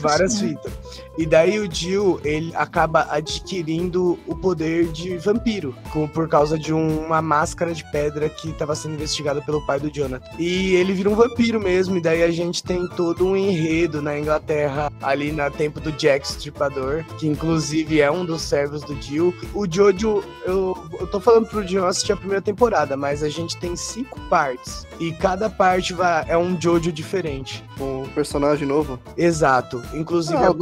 Várias 0.00 0.40
fitas. 0.40 0.72
E 1.16 1.26
daí 1.26 1.60
o 1.60 1.72
Jill, 1.72 2.20
ele 2.24 2.52
acaba 2.56 3.06
adquirindo 3.10 4.18
o 4.26 4.34
poder 4.34 4.86
de 4.88 5.16
vampiro, 5.18 5.74
por 6.12 6.28
causa 6.28 6.58
de 6.58 6.72
um- 6.72 7.04
uma 7.06 7.22
máscara 7.22 7.72
de 7.72 7.84
pedra 7.92 8.28
que 8.28 8.50
estava 8.50 8.74
sendo 8.74 8.94
investigada 8.94 9.40
pelo 9.42 9.64
pai 9.66 9.78
do 9.78 9.90
Jonathan. 9.90 10.26
E 10.38 10.74
ele 10.74 10.92
vira 10.92 11.10
um 11.10 11.14
vampiro 11.14 11.60
mesmo, 11.60 11.96
e 11.96 12.00
daí 12.00 12.22
a 12.22 12.30
gente 12.30 12.62
tem 12.62 12.88
todo 12.88 13.26
um 13.26 13.36
enredo 13.36 14.02
na 14.02 14.18
Inglaterra, 14.18 14.90
ali 15.02 15.30
na 15.30 15.50
tempo 15.50 15.78
do 15.78 15.92
Jack 15.92 16.26
Stripador, 16.26 17.04
que 17.18 17.26
inclusive 17.28 18.00
é 18.00 18.10
um 18.10 18.24
dos 18.24 18.42
servos 18.42 18.82
do 18.82 19.00
Jill. 19.00 19.34
O 19.54 19.66
Jojo, 19.70 20.23
eu, 20.46 20.76
eu 21.00 21.06
tô 21.06 21.20
falando 21.20 21.46
pro 21.46 21.66
Jill 21.66 21.86
assistir 21.86 22.12
a 22.12 22.16
primeira 22.16 22.42
temporada, 22.42 22.96
mas 22.96 23.22
a 23.22 23.28
gente 23.28 23.56
tem 23.56 23.74
cinco 23.76 24.20
partes, 24.28 24.86
e 25.00 25.12
cada 25.12 25.48
parte 25.50 25.92
vai, 25.92 26.24
é 26.28 26.36
um 26.36 26.60
Jojo 26.60 26.92
diferente. 26.92 27.64
Um 27.80 28.04
personagem 28.14 28.66
novo. 28.68 28.98
Exato. 29.16 29.82
Inclusive, 29.92 30.36
Ah, 30.38 30.54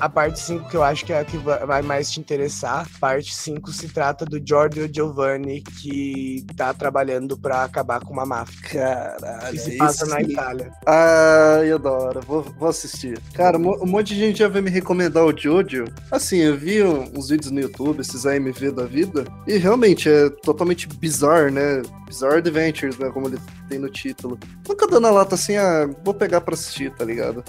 a, 0.00 0.06
a 0.06 0.08
parte 0.08 0.40
5, 0.40 0.68
que 0.68 0.76
eu 0.76 0.82
acho 0.82 1.04
que 1.04 1.12
é 1.12 1.20
a 1.20 1.24
que 1.24 1.36
va- 1.38 1.64
vai 1.64 1.82
mais 1.82 2.10
te 2.10 2.18
interessar, 2.20 2.86
parte 3.00 3.34
5 3.34 3.70
se 3.72 3.88
trata 3.88 4.24
do 4.24 4.40
Giorgio 4.44 4.88
Giovanni, 4.92 5.60
que 5.62 6.44
tá 6.56 6.74
trabalhando 6.74 7.36
pra 7.38 7.62
acabar 7.64 8.00
com 8.00 8.12
uma 8.12 8.26
máfia. 8.26 8.58
Caralho. 8.70 9.50
Que 9.52 9.58
se 9.58 9.76
passa 9.76 10.06
na. 10.06 10.18
Itália. 10.20 10.72
Ah, 10.86 11.60
eu 11.64 11.76
adoro. 11.76 12.20
Vou, 12.26 12.42
vou 12.58 12.68
assistir. 12.68 13.18
Cara, 13.32 13.56
um 13.56 13.60
mo- 13.60 13.86
monte 13.86 14.14
de 14.14 14.20
gente 14.20 14.38
já 14.40 14.48
veio 14.48 14.64
me 14.64 14.70
recomendar 14.70 15.24
o 15.24 15.36
Jojo. 15.36 15.84
Assim, 16.10 16.38
eu 16.38 16.56
vi 16.56 16.82
uns 16.82 17.28
vídeos 17.28 17.50
no 17.52 17.60
YouTube, 17.60 18.00
esses 18.00 18.26
AMV 18.26 18.72
da 18.72 18.84
vida, 18.84 18.97
e 19.46 19.56
realmente 19.56 20.08
é 20.08 20.28
totalmente 20.30 20.88
bizarro, 20.88 21.50
né? 21.50 21.82
Bizarre 22.06 22.38
Adventures, 22.38 22.98
né? 22.98 23.10
Como 23.10 23.28
ele 23.28 23.38
tem 23.68 23.78
no 23.78 23.88
título. 23.88 24.38
Nunca 24.66 24.86
dando 24.86 25.06
a 25.06 25.10
lata 25.10 25.34
assim, 25.34 25.56
ah, 25.56 25.88
vou 26.04 26.14
pegar 26.14 26.40
pra 26.40 26.54
assistir, 26.54 26.90
tá 26.94 27.04
ligado? 27.04 27.44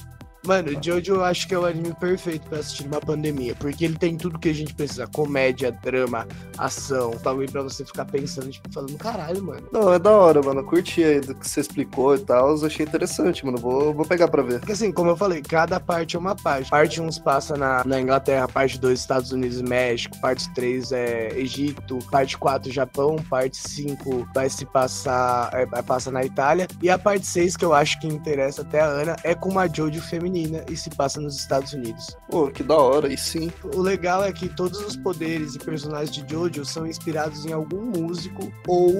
Mano, 0.50 0.72
Jojo 0.84 1.14
eu 1.14 1.24
acho 1.24 1.48
que 1.48 1.54
é 1.54 1.60
o 1.60 1.64
anime 1.64 1.94
perfeito 1.94 2.50
pra 2.50 2.58
assistir 2.58 2.86
numa 2.86 3.00
pandemia, 3.00 3.54
porque 3.54 3.86
ele 3.86 3.96
tem 3.96 4.18
tudo 4.18 4.40
que 4.40 4.50
a 4.50 4.54
gente 4.54 4.74
precisa: 4.74 5.06
comédia, 5.06 5.72
drama, 5.72 6.28
ação, 6.58 7.12
bagulho 7.24 7.52
pra 7.52 7.62
você 7.62 7.86
ficar 7.86 8.06
pensando, 8.06 8.50
tipo, 8.50 8.68
falando, 8.74 8.98
caralho, 8.98 9.44
mano. 9.44 9.68
Não, 9.72 9.94
é 9.94 10.00
da 10.00 10.10
hora, 10.10 10.42
mano. 10.42 10.62
Eu 10.62 10.66
Curti 10.66 11.04
aí 11.04 11.20
do 11.20 11.36
que 11.36 11.48
você 11.48 11.60
explicou 11.60 12.16
e 12.16 12.20
tal. 12.22 12.58
eu 12.58 12.66
Achei 12.66 12.84
interessante, 12.84 13.46
mano. 13.46 13.60
Vou, 13.60 13.94
vou 13.94 14.04
pegar 14.08 14.28
pra 14.28 14.42
ver. 14.42 14.58
Porque 14.58 14.72
assim, 14.72 14.92
como 14.92 15.12
eu 15.12 15.16
falei, 15.16 15.44
cada 15.44 15.80
parte 15.80 16.16
é 16.16 16.20
uma 16.20 16.36
parte. 16.36 16.72
Parte 16.72 17.00
1 17.00 17.12
se 17.12 17.22
passa 17.22 17.56
na, 17.56 17.84
na 17.86 18.02
Inglaterra, 18.02 18.48
parte 18.48 18.80
2 18.80 19.00
Estados 19.00 19.32
Unidos 19.32 19.60
e 19.60 19.64
México, 19.64 20.20
parte 20.20 20.52
3 20.56 20.92
é 20.94 21.40
Egito, 21.40 22.00
parte 22.10 22.36
4 22.36 22.72
Japão, 22.72 23.18
parte 23.30 23.58
5 23.58 24.28
vai 24.34 24.50
se 24.50 24.66
passar, 24.66 25.52
é, 25.54 25.68
vai 25.68 25.84
passar 25.84 26.10
na 26.10 26.24
Itália, 26.24 26.68
e 26.82 26.90
a 26.90 26.98
parte 26.98 27.28
6, 27.28 27.56
que 27.56 27.66
eu 27.66 27.72
acho 27.72 28.00
que 28.00 28.08
interessa 28.08 28.64
até 28.64 28.80
a 28.80 28.86
Ana, 28.86 29.16
é 29.24 29.36
com 29.36 29.50
uma 29.50 29.68
Jojo 29.68 30.02
feminina 30.02 30.39
e 30.70 30.78
se 30.78 30.90
passa 30.90 31.20
nos 31.20 31.36
Estados 31.36 31.74
Unidos. 31.74 32.16
Pô, 32.30 32.50
que 32.50 32.64
da 32.64 32.76
hora. 32.76 33.12
E 33.12 33.18
sim. 33.18 33.52
O 33.76 33.82
legal 33.82 34.24
é 34.24 34.32
que 34.32 34.50
todos 34.50 34.80
os 34.82 34.96
poderes 34.96 35.56
e 35.56 35.60
personagens 35.60 36.12
de 36.12 36.32
Jojo 36.32 36.66
são 36.66 36.86
inspirados 36.86 37.46
em 37.46 37.54
algum 37.54 37.86
músico 37.86 38.52
ou 38.68 38.94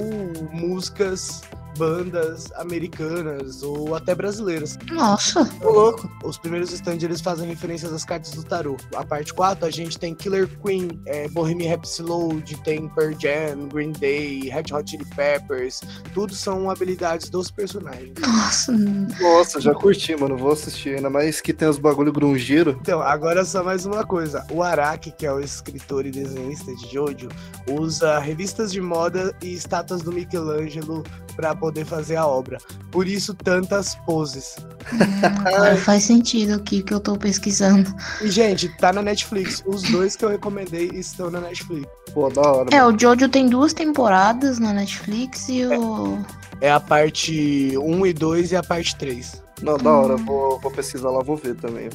músicas 0.52 1.42
bandas 1.78 2.52
americanas 2.56 3.64
ou 3.64 3.96
até 3.96 4.14
brasileiras. 4.16 4.78
Nossa. 4.92 5.50
Ô, 5.64 5.70
louco. 5.70 6.10
Os 6.24 6.38
primeiros 6.38 6.72
stands 6.72 7.04
eles 7.04 7.22
fazem 7.22 7.48
referências 7.48 7.92
às 7.94 8.04
cartas 8.04 8.32
do 8.32 8.44
tarô. 8.44 8.78
A 8.96 9.04
parte 9.04 9.34
4 9.34 9.66
a 9.66 9.72
gente 9.72 9.98
tem 9.98 10.14
Killer 10.14 10.48
Queen, 10.60 11.00
é, 11.06 11.28
Bohemian 11.30 11.70
Rhapsody, 11.70 12.56
tem 12.64 12.88
Pearl 12.90 13.14
Jam, 13.20 13.68
Green 13.68 13.92
Day, 13.92 14.50
Red 14.50 14.74
Hot 14.74 14.90
Chili 14.90 15.06
Peppers. 15.16 15.82
Tudo 16.14 16.34
são 16.34 16.70
habilidades 16.70 17.30
dos 17.30 17.52
personagens. 17.52 18.14
Nossa. 18.20 18.72
Nossa, 19.20 19.62
já 19.62 19.74
curti, 19.74 20.16
mano. 20.16 20.38
Vou 20.38 20.52
assistir. 20.52 20.96
Ainda 20.96 21.10
mais 21.10 21.42
que 21.42 21.54
tem 21.54 21.68
os 21.68 21.80
bagulho 21.80 22.12
grungeiro. 22.12 22.78
Então, 22.82 23.02
agora 23.02 23.44
só 23.46 23.64
mais 23.64 23.86
uma 23.86 24.06
coisa. 24.06 24.46
O 24.52 24.64
Araki, 24.64 25.12
que 25.12 25.26
é 25.26 25.34
o 25.34 25.40
escritor 25.40 26.06
e 26.06 26.12
desenhista 26.12 26.74
de 26.76 26.92
Jojo, 26.92 27.30
usa 27.70 28.20
revistas 28.20 28.72
de 28.72 28.82
moda 28.82 29.36
e 29.42 29.54
estátuas 29.54 30.02
do 30.02 30.12
Michelangelo 30.12 31.04
para 31.36 31.54
poder 31.60 31.86
fazer 31.86 32.16
a 32.16 32.26
obra. 32.26 32.58
Por 32.92 33.08
isso, 33.08 33.34
tantas 33.34 33.96
poses. 34.06 34.56
Hum, 34.94 34.98
agora 35.46 35.78
faz 35.78 36.04
sentido 36.04 36.56
aqui 36.56 36.82
que 36.82 36.94
eu 36.94 37.00
tô 37.00 37.18
pesquisando. 37.18 37.94
E, 38.22 38.30
gente, 38.30 38.70
tá 38.78 38.94
na 38.94 39.02
Netflix. 39.02 39.64
Os 39.66 39.84
dois 39.84 40.16
que 40.16 40.26
eu 40.26 40.30
recomendei 40.30 40.90
estão 40.94 41.30
na 41.30 41.42
Netflix. 41.42 41.88
Pô, 42.14 42.30
da 42.30 42.42
hora. 42.42 42.70
É, 42.72 42.82
mano. 42.82 42.96
o 42.96 43.00
Jojo 43.00 43.30
tem 43.30 43.48
duas 43.48 43.74
temporadas 43.74 44.60
na 44.60 44.74
Netflix 44.74 45.50
e 45.50 45.66
o. 45.66 46.20
É 46.62 46.72
a 46.72 46.80
parte 46.80 47.78
1 47.78 48.06
e 48.06 48.14
2 48.14 48.52
e 48.52 48.56
a 48.56 48.64
parte 48.64 48.96
3. 48.96 49.44
Não, 49.62 49.78
da 49.78 49.92
hora. 49.92 50.16
Vou, 50.18 50.60
vou 50.60 50.72
pesquisar 50.72 51.10
lá, 51.10 51.22
vou 51.22 51.38
ver 51.38 51.56
também. 51.56 51.90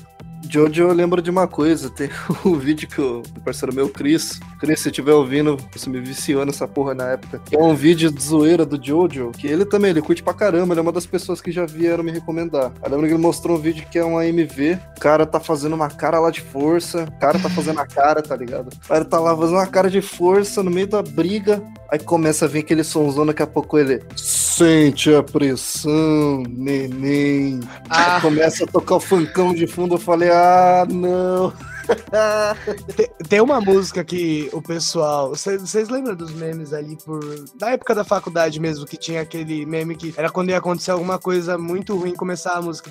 Jojo, 0.49 0.83
eu 0.83 0.93
lembro 0.93 1.23
de 1.23 1.31
uma 1.31 1.47
coisa. 1.47 1.91
Tem 1.91 2.09
um 2.45 2.55
vídeo 2.55 2.89
que 2.89 3.01
o 3.01 3.23
parceiro 3.45 3.75
meu, 3.75 3.89
Cris. 3.89 4.41
Cris, 4.59 4.81
se 4.81 4.89
estiver 4.89 5.13
ouvindo, 5.13 5.57
você 5.73 5.89
me 5.89 6.01
viciou 6.01 6.45
nessa 6.45 6.67
porra 6.67 6.95
na 6.95 7.11
época. 7.11 7.41
É 7.51 7.59
um 7.59 7.75
vídeo 7.75 8.11
de 8.11 8.23
zoeira 8.23 8.65
do 8.65 8.83
Jojo, 8.83 9.31
que 9.33 9.47
ele 9.47 9.65
também, 9.65 9.91
ele 9.91 10.03
curte 10.03 10.23
pra 10.23 10.35
caramba. 10.35 10.75
Ele 10.75 10.81
é 10.81 10.83
uma 10.83 10.93
das 10.93 11.07
pessoas 11.07 11.41
que 11.41 11.51
já 11.51 11.67
vieram 11.67 12.05
me 12.05 12.13
recomendar. 12.13 12.73
Eu 12.83 12.91
lembro 12.91 13.07
que 13.07 13.13
ele 13.13 13.23
mostrou 13.23 13.57
um 13.57 13.61
vídeo 13.61 13.87
que 13.91 13.99
é 13.99 14.05
um 14.05 14.19
AMV. 14.19 14.79
O 14.97 15.01
cara 15.01 15.27
tá 15.27 15.41
fazendo 15.41 15.75
uma 15.75 15.89
cara 15.89 16.19
lá 16.19 16.31
de 16.31 16.41
força. 16.41 17.05
O 17.05 17.21
cara 17.21 17.39
tá 17.39 17.49
fazendo 17.49 17.81
a 17.81 17.87
cara, 17.87 18.23
tá 18.23 18.37
ligado? 18.37 18.73
O 18.73 18.89
cara 18.89 19.05
tá 19.05 19.19
lá 19.19 19.37
fazendo 19.37 19.57
uma 19.57 19.67
cara 19.67 19.91
de 19.91 20.01
força 20.01 20.63
no 20.63 20.71
meio 20.71 20.87
da 20.87 21.03
briga. 21.03 21.63
Aí 21.91 21.99
começa 21.99 22.47
a 22.47 22.49
vir 22.49 22.61
aquele 22.61 22.83
somzão, 22.83 23.25
daqui 23.25 23.43
a 23.43 23.47
pouco 23.47 23.79
ele. 23.79 24.03
Sente 24.17 25.15
a 25.15 25.23
pressão, 25.23 26.43
neném. 26.49 27.61
Ah. 27.89 28.17
Aí 28.17 28.21
começa 28.21 28.65
a 28.65 28.67
tocar 28.67 28.97
o 28.97 29.01
funkão 29.01 29.55
de 29.55 29.67
fundo. 29.67 29.95
Eu 29.95 29.99
falei, 29.99 30.31
ah, 30.35 30.87
não. 30.91 31.53
Tem, 32.97 33.09
tem 33.29 33.41
uma 33.41 33.61
música 33.61 34.03
que 34.05 34.49
o 34.53 34.63
pessoal. 34.63 35.31
Vocês 35.31 35.89
lembram 35.89 36.15
dos 36.15 36.33
memes 36.33 36.73
ali 36.73 36.97
por. 37.05 37.21
Da 37.57 37.71
época 37.71 37.95
da 37.95 38.05
faculdade 38.05 38.59
mesmo, 38.59 38.87
que 38.87 38.97
tinha 38.97 39.21
aquele 39.21 39.67
meme 39.67 39.97
que 39.97 40.15
era 40.17 40.31
quando 40.31 40.51
ia 40.51 40.59
acontecer 40.59 40.93
alguma 40.93 41.19
coisa 41.19 41.59
muito 41.59 41.97
ruim, 41.97 42.15
começar 42.15 42.55
a 42.55 42.63
música. 42.63 42.91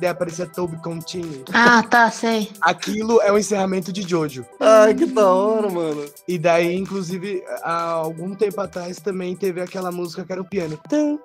Daí 0.00 0.08
aparecia 0.08 0.46
Toby 0.46 0.76
Continue. 0.78 1.44
Ah, 1.52 1.82
tá, 1.82 2.10
sei. 2.10 2.50
Aquilo 2.60 3.20
é 3.22 3.30
o 3.30 3.38
encerramento 3.38 3.92
de 3.92 4.02
Jojo. 4.02 4.44
Ai, 4.58 4.94
que 4.94 5.06
da 5.06 5.26
hora, 5.32 5.70
mano. 5.70 6.04
E 6.26 6.38
daí, 6.38 6.74
inclusive, 6.74 7.44
há 7.62 7.90
algum 7.90 8.34
tempo 8.34 8.60
atrás 8.60 8.98
também 8.98 9.36
teve 9.36 9.60
aquela 9.60 9.92
música 9.92 10.24
que 10.24 10.32
era 10.32 10.40
o 10.40 10.44
piano. 10.44 10.78
Tum. 10.88 11.18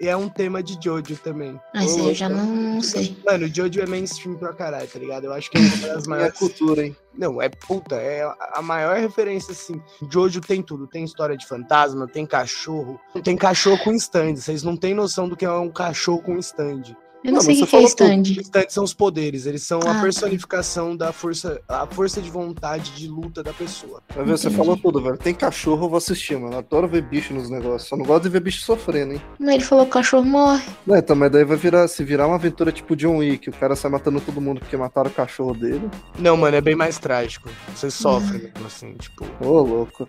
E 0.00 0.08
é 0.08 0.16
um 0.16 0.28
tema 0.28 0.62
de 0.62 0.78
Jojo 0.82 1.16
também. 1.16 1.60
Mas 1.74 1.96
eu 1.96 2.14
já 2.14 2.28
não, 2.28 2.80
sei. 2.80 3.16
Mano, 3.26 3.48
Jojo 3.48 3.80
é 3.80 3.86
mainstream 3.86 4.36
pra 4.36 4.52
caralho, 4.52 4.86
tá 4.86 4.98
ligado? 4.98 5.24
Eu 5.24 5.32
acho 5.32 5.50
que 5.50 5.58
é 5.58 5.60
uma 5.60 5.88
das 5.94 6.06
maiores. 6.06 6.38
cultura, 6.38 6.86
hein? 6.86 6.96
Não, 7.12 7.42
é 7.42 7.48
puta, 7.48 7.96
é 7.96 8.22
a 8.54 8.62
maior 8.62 8.96
referência, 8.96 9.52
assim. 9.52 9.82
Jojo 10.10 10.40
tem 10.40 10.62
tudo. 10.62 10.86
Tem 10.86 11.04
história 11.04 11.36
de 11.36 11.46
fantasma, 11.46 12.06
tem 12.06 12.24
cachorro. 12.24 13.00
Tem 13.24 13.36
cachorro 13.36 13.82
com 13.82 13.92
stand. 13.94 14.36
Vocês 14.36 14.62
não 14.62 14.76
têm 14.76 14.94
noção 14.94 15.28
do 15.28 15.36
que 15.36 15.44
é 15.44 15.50
um 15.50 15.70
cachorro 15.70 16.22
com 16.22 16.38
stand. 16.38 16.96
Eu 17.22 17.32
não, 17.32 17.34
Não, 17.34 17.40
sei 17.42 17.54
o 17.54 17.58
você 17.58 17.64
que, 17.66 17.70
que 17.70 17.76
é 17.76 17.80
falou 17.80 17.96
tudo. 17.96 18.06
stand. 18.28 18.40
Stand 18.42 18.66
são 18.70 18.82
os 18.84 18.94
poderes, 18.94 19.44
eles 19.44 19.62
são 19.62 19.78
Ah, 19.84 19.90
a 19.90 19.94
tá. 19.96 20.00
personificação 20.00 20.96
da 20.96 21.12
força, 21.12 21.60
a 21.68 21.86
força 21.86 22.20
de 22.22 22.30
vontade 22.30 22.92
de 22.92 23.06
luta 23.08 23.42
da 23.42 23.52
pessoa. 23.52 24.02
Vai 24.16 24.24
ver, 24.24 24.38
você 24.38 24.48
falou 24.48 24.74
tudo, 24.74 25.02
velho. 25.02 25.18
Tem 25.18 25.34
cachorro, 25.34 25.84
eu 25.84 25.88
vou 25.90 25.98
assistir, 25.98 26.38
mano. 26.38 26.56
Adoro 26.56 26.88
ver 26.88 27.02
bicho 27.02 27.34
nos 27.34 27.50
negócios. 27.50 27.88
Só 27.90 27.96
não 27.96 28.06
gosto 28.06 28.22
de 28.22 28.30
ver 28.30 28.40
bicho 28.40 28.62
sofrendo, 28.62 29.12
hein? 29.14 29.22
Mas 29.38 29.54
ele 29.56 29.64
falou 29.64 29.84
que 29.84 29.90
o 29.90 29.92
cachorro 29.92 30.24
morre. 30.24 30.64
Não, 30.86 30.96
então, 30.96 31.14
mas 31.14 31.30
daí 31.30 31.44
vai 31.44 31.58
virar, 31.58 31.86
se 31.88 32.02
virar 32.02 32.26
uma 32.26 32.36
aventura 32.36 32.72
tipo 32.72 32.96
John 32.96 33.18
Wick, 33.18 33.50
o 33.50 33.52
cara 33.52 33.76
sai 33.76 33.90
matando 33.90 34.20
todo 34.22 34.40
mundo 34.40 34.60
porque 34.60 34.76
mataram 34.78 35.10
o 35.10 35.12
cachorro 35.14 35.52
dele. 35.52 35.90
Não, 36.18 36.38
mano, 36.38 36.56
é 36.56 36.60
bem 36.62 36.74
mais 36.74 36.98
trágico. 36.98 37.50
Você 37.76 37.90
sofre 37.90 38.38
mesmo, 38.38 38.66
assim, 38.66 38.94
tipo. 38.94 39.26
Ô, 39.44 39.60
louco. 39.60 40.08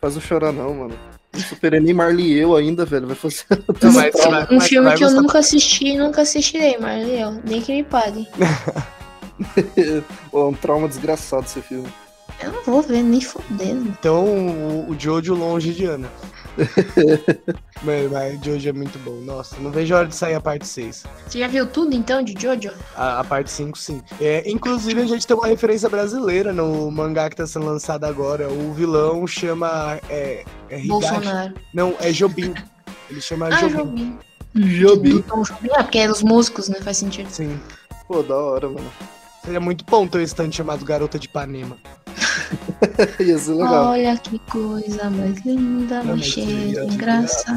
Faz 0.00 0.14
eu 0.14 0.20
chorar 0.22 0.52
não, 0.52 0.72
mano. 0.74 0.94
Não 1.32 1.40
superei 1.40 1.80
nem 1.80 1.94
Marley 1.94 2.32
eu 2.38 2.56
ainda, 2.56 2.84
velho. 2.84 3.06
Vai 3.06 3.16
fazer. 3.16 3.44
Não, 3.50 3.92
mas 3.92 4.14
Um 4.14 4.30
mas 4.30 4.48
você 4.48 4.68
filme 4.68 4.94
que 4.94 5.04
eu 5.04 5.10
nunca 5.10 5.38
assisti 5.38 5.88
e 5.88 5.98
nunca 5.98 6.22
assistirei, 6.22 6.78
mas 6.78 7.08
eu, 7.08 7.40
nem 7.44 7.60
que 7.60 7.72
me 7.72 7.84
pague. 7.84 8.26
É 9.56 10.36
um 10.36 10.52
trauma 10.52 10.88
desgraçado 10.88 11.44
esse 11.44 11.62
filme. 11.62 11.86
Eu 12.42 12.52
não 12.52 12.64
vou 12.64 12.82
ver, 12.82 13.02
nem 13.02 13.20
fodendo. 13.20 13.88
Então, 13.88 14.24
o, 14.24 14.90
o 14.90 14.98
Jojo 14.98 15.34
longe 15.34 15.72
de 15.72 15.84
Ana. 15.84 16.08
Mano, 17.82 18.10
mas 18.10 18.40
o 18.40 18.44
Jojo 18.44 18.68
é 18.68 18.72
muito 18.72 18.98
bom. 18.98 19.20
Nossa, 19.20 19.56
não 19.60 19.70
vejo 19.70 19.94
a 19.94 19.98
hora 19.98 20.08
de 20.08 20.14
sair 20.16 20.34
a 20.34 20.40
parte 20.40 20.66
6. 20.66 21.04
Você 21.26 21.38
já 21.38 21.46
viu 21.46 21.66
tudo 21.66 21.94
então 21.94 22.22
de 22.22 22.34
Jojo? 22.40 22.72
A, 22.96 23.20
a 23.20 23.24
parte 23.24 23.50
5, 23.50 23.78
sim. 23.78 24.02
É, 24.20 24.48
inclusive, 24.50 25.00
a 25.00 25.06
gente 25.06 25.26
tem 25.26 25.36
uma 25.36 25.46
referência 25.46 25.88
brasileira 25.88 26.52
no 26.52 26.90
mangá 26.90 27.30
que 27.30 27.36
tá 27.36 27.46
sendo 27.46 27.66
lançado 27.66 28.04
agora. 28.04 28.48
O 28.48 28.72
vilão 28.72 29.26
chama. 29.26 30.00
É, 30.08 30.44
é 30.68 30.78
Higashi. 30.78 30.88
Bolsonaro. 30.88 31.54
Não, 31.72 31.94
é 32.00 32.10
Jobim. 32.10 32.54
Ele 33.10 33.20
chama 33.20 33.46
Ah, 33.46 33.60
Jobim. 33.60 33.74
Jobim. 33.74 34.18
Jobim. 34.54 35.16
Então, 35.16 35.42
Jobim, 35.42 35.68
ah, 35.72 35.82
porque 35.84 35.98
é 35.98 36.10
os 36.10 36.22
músicos, 36.22 36.68
né? 36.68 36.80
Faz 36.80 36.96
sentido. 36.96 37.30
Sim. 37.30 37.58
Pô, 38.06 38.22
da 38.22 38.36
hora, 38.36 38.68
mano. 38.68 38.90
Seria 39.44 39.60
muito 39.60 39.84
bom 39.84 40.06
ter 40.06 40.18
um 40.18 40.22
stand 40.22 40.52
chamado 40.52 40.84
Garota 40.84 41.18
de 41.18 41.26
Ipanema. 41.26 41.76
Ia 43.20 43.38
ser 43.38 43.52
legal. 43.52 43.90
Olha 43.90 44.16
que 44.16 44.38
coisa 44.38 45.10
mais 45.10 45.40
linda, 45.40 46.02
mais 46.02 46.24
cheia 46.24 46.86
de 46.86 46.96
graça. 46.96 47.56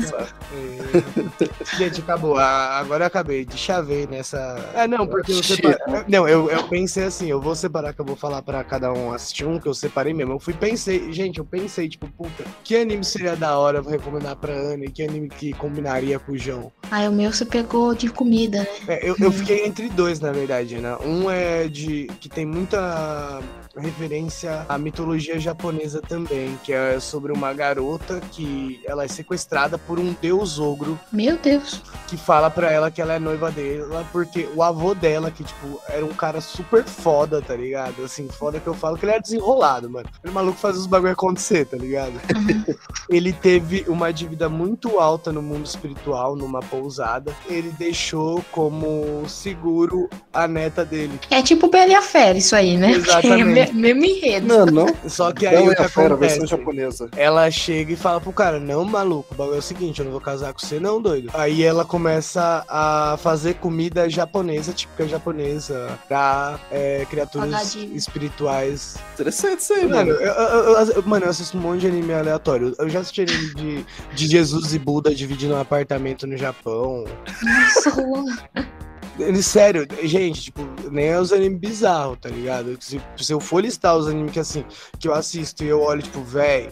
É. 0.54 1.78
Gente, 1.78 2.02
acabou. 2.02 2.38
Ah, 2.38 2.80
agora 2.80 3.04
eu 3.04 3.08
acabei 3.08 3.46
de 3.46 3.58
chavei 3.58 4.08
nessa. 4.08 4.58
É, 4.74 4.88
não, 4.88 5.08
porque 5.08 5.32
eu 5.32 5.44
separei. 5.44 5.78
Não, 6.08 6.28
eu, 6.28 6.50
eu 6.50 6.64
pensei 6.68 7.04
assim, 7.04 7.30
eu 7.30 7.40
vou 7.40 7.56
separar 7.56 7.94
que 7.94 8.02
eu 8.02 8.06
vou 8.06 8.16
falar 8.16 8.42
pra 8.42 8.64
cada 8.64 8.92
um 8.92 9.14
assistir 9.14 9.46
um, 9.46 9.60
que 9.60 9.68
eu 9.68 9.74
separei 9.74 10.14
mesmo. 10.14 10.34
Eu 10.34 10.40
fui 10.40 10.54
pensei, 10.54 11.12
gente, 11.12 11.40
eu 11.40 11.46
pensei, 11.46 11.88
tipo, 11.88 12.08
puta, 12.08 12.44
que 12.64 12.76
anime 12.76 13.04
seria 13.04 13.36
da 13.36 13.58
hora 13.58 13.80
eu 13.80 13.84
vou 13.84 13.92
recomendar 13.92 14.36
pra 14.36 14.54
Ana 14.54 14.86
e 14.86 14.92
que 14.92 15.04
anime 15.04 15.30
que 15.30 15.54
combinaria 15.54 16.20
com 16.20 16.32
o 16.32 16.38
João? 16.38 16.72
Aí 16.90 17.08
o 17.08 17.12
meu 17.12 17.32
você 17.32 17.46
pegou 17.46 17.94
de 17.94 18.10
comida, 18.10 18.60
né? 18.60 18.68
É, 18.88 19.10
eu, 19.10 19.16
eu 19.20 19.32
fiquei 19.32 19.66
entre 19.66 19.90
dois, 19.90 20.20
na 20.20 20.32
verdade, 20.32 20.78
né? 20.78 20.98
Um 21.06 21.30
é 21.30 21.68
de. 21.68 22.08
que 22.20 22.28
tem 22.28 22.46
muita 22.46 23.40
referência 23.78 24.66
à 24.68 24.78
mitologia 24.78 25.11
japonesa 25.20 26.02
também, 26.02 26.58
que 26.64 26.74
é 26.74 27.00
sobre 27.00 27.32
uma 27.32 27.54
garota 27.54 28.22
que 28.32 28.80
ela 28.86 29.04
é 29.04 29.08
sequestrada 29.08 29.78
por 29.78 30.00
um 30.00 30.16
deus 30.22 30.60
ogro 30.60 31.00
Meu 31.12 31.38
Deus. 31.38 31.82
que 32.08 32.18
fala 32.18 32.50
pra 32.50 32.72
ela 32.72 32.90
que 32.92 33.02
ela 33.02 33.14
é 33.14 33.20
noiva 33.20 33.52
dela, 33.52 34.06
porque 34.12 34.48
o 34.56 34.62
avô 34.64 34.94
dela, 34.94 35.32
que, 35.32 35.44
tipo, 35.44 35.80
era 35.88 36.06
um 36.06 36.14
cara 36.14 36.42
super 36.42 36.84
foda, 36.84 37.42
tá 37.42 37.56
ligado? 37.56 38.04
Assim, 38.04 38.28
foda 38.28 38.60
que 38.60 38.68
eu 38.68 38.74
falo 38.74 38.98
que 38.98 39.06
ele 39.06 39.14
era 39.14 39.22
desenrolado, 39.22 39.90
mano. 39.90 40.08
Ele 40.24 40.34
maluco 40.34 40.58
faz 40.58 40.78
os 40.78 40.86
bagulho 40.86 41.14
acontecer, 41.14 41.66
tá 41.66 41.78
ligado? 41.78 42.14
Uhum. 42.36 42.76
ele 43.10 43.34
teve 43.34 43.86
uma 43.88 44.12
dívida 44.12 44.48
muito 44.50 45.00
alta 45.00 45.32
no 45.32 45.42
mundo 45.42 45.66
espiritual, 45.66 46.36
numa 46.36 46.60
pousada. 46.60 47.34
Ele 47.50 47.72
deixou 47.78 48.44
como 48.52 49.24
seguro 49.28 50.10
a 50.34 50.48
neta 50.48 50.84
dele. 50.86 51.20
É 51.30 51.42
tipo 51.42 51.70
Bela 51.70 51.92
e 51.92 51.96
a 51.96 52.02
Fera, 52.02 52.38
isso 52.38 52.56
aí, 52.56 52.78
né? 52.78 52.92
Exatamente. 52.92 53.32
É 53.42 53.44
me- 53.74 53.94
mesmo 53.94 54.06
enredo. 54.06 54.48
Não, 54.48 54.66
não. 54.66 54.86
Só 55.08 55.32
que 55.32 55.46
aí 55.48 55.56
Bela 55.56 55.70
o 55.70 55.72
e 55.72 55.76
que 55.76 55.82
a 55.82 55.90
Fera, 55.90 56.14
acontece? 56.16 56.46
japonesa. 56.48 57.10
Ela 57.16 57.50
chega 57.50 57.94
e 57.94 57.96
fala 57.96 58.22
pro 58.22 58.32
cara, 58.32 58.60
não, 58.60 58.84
maluco, 58.86 59.34
o 59.34 59.38
bagulho 59.38 59.56
é 59.56 59.60
o 59.60 59.62
seguinte, 59.62 60.00
eu 60.00 60.06
não 60.06 60.12
vou 60.12 60.22
casar 60.22 60.54
com 60.54 60.60
você 60.60 60.80
não, 60.80 61.02
doido. 61.02 61.30
Aí 61.34 61.64
ela 61.64 61.84
começa 61.86 62.64
a 62.68 63.18
fazer 63.22 63.56
comida 63.56 64.10
japonesa, 64.10 64.74
típica 64.74 65.08
japonesa, 65.08 65.98
pra 66.08 66.60
é, 66.72 67.06
criaturas 67.10 67.76
espirituais. 67.76 68.96
Interessante 69.14 69.60
isso 69.62 69.74
aí, 69.74 69.82
Mano 69.88 69.96
mano. 69.96 70.10
eu, 70.12 70.32
eu- 70.34 70.86
eu- 70.96 71.04
mano, 71.04 71.26
eu 71.26 71.30
assisto 71.30 71.58
um 71.58 71.62
monte 71.62 71.82
de 71.82 71.88
anime 71.88 72.14
aleatório. 72.14 72.74
Eu 72.78 72.90
já 72.90 73.00
assisti 73.00 73.22
anime 73.22 73.54
de, 73.56 73.86
de 74.14 74.28
Jesus 74.28 74.74
e 74.74 74.80
Buda 74.80 75.14
dividindo 75.14 75.54
um 75.56 75.60
apartamento 75.60 76.26
no 76.28 76.38
Japão. 76.38 77.06
Nossa. 77.44 78.42
Ele- 79.22 79.42
Sério, 79.44 79.88
gente, 80.04 80.42
tipo, 80.42 80.62
nem 80.92 81.08
é 81.08 81.20
os 81.20 81.32
animes 81.34 81.60
bizarros, 81.60 82.18
tá 82.22 82.30
ligado? 82.30 82.78
Se, 82.80 83.02
se 83.18 83.32
eu 83.34 83.40
for 83.40 83.62
listar 83.62 83.96
os 83.96 84.08
animes 84.08 84.32
que 84.32 84.40
assim, 84.40 84.64
que 85.00 85.08
eu 85.08 85.14
assisto 85.14 85.64
e 85.64 85.68
eu 85.68 85.82
olho, 85.82 86.02
tipo, 86.02 86.22
véi, 86.22 86.70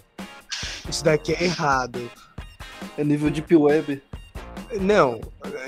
isso 0.89 1.03
daqui 1.03 1.33
é 1.33 1.43
errado. 1.43 1.99
É 2.97 3.03
nível 3.03 3.29
Deep 3.29 3.55
Web. 3.55 4.01
Não, 4.81 5.19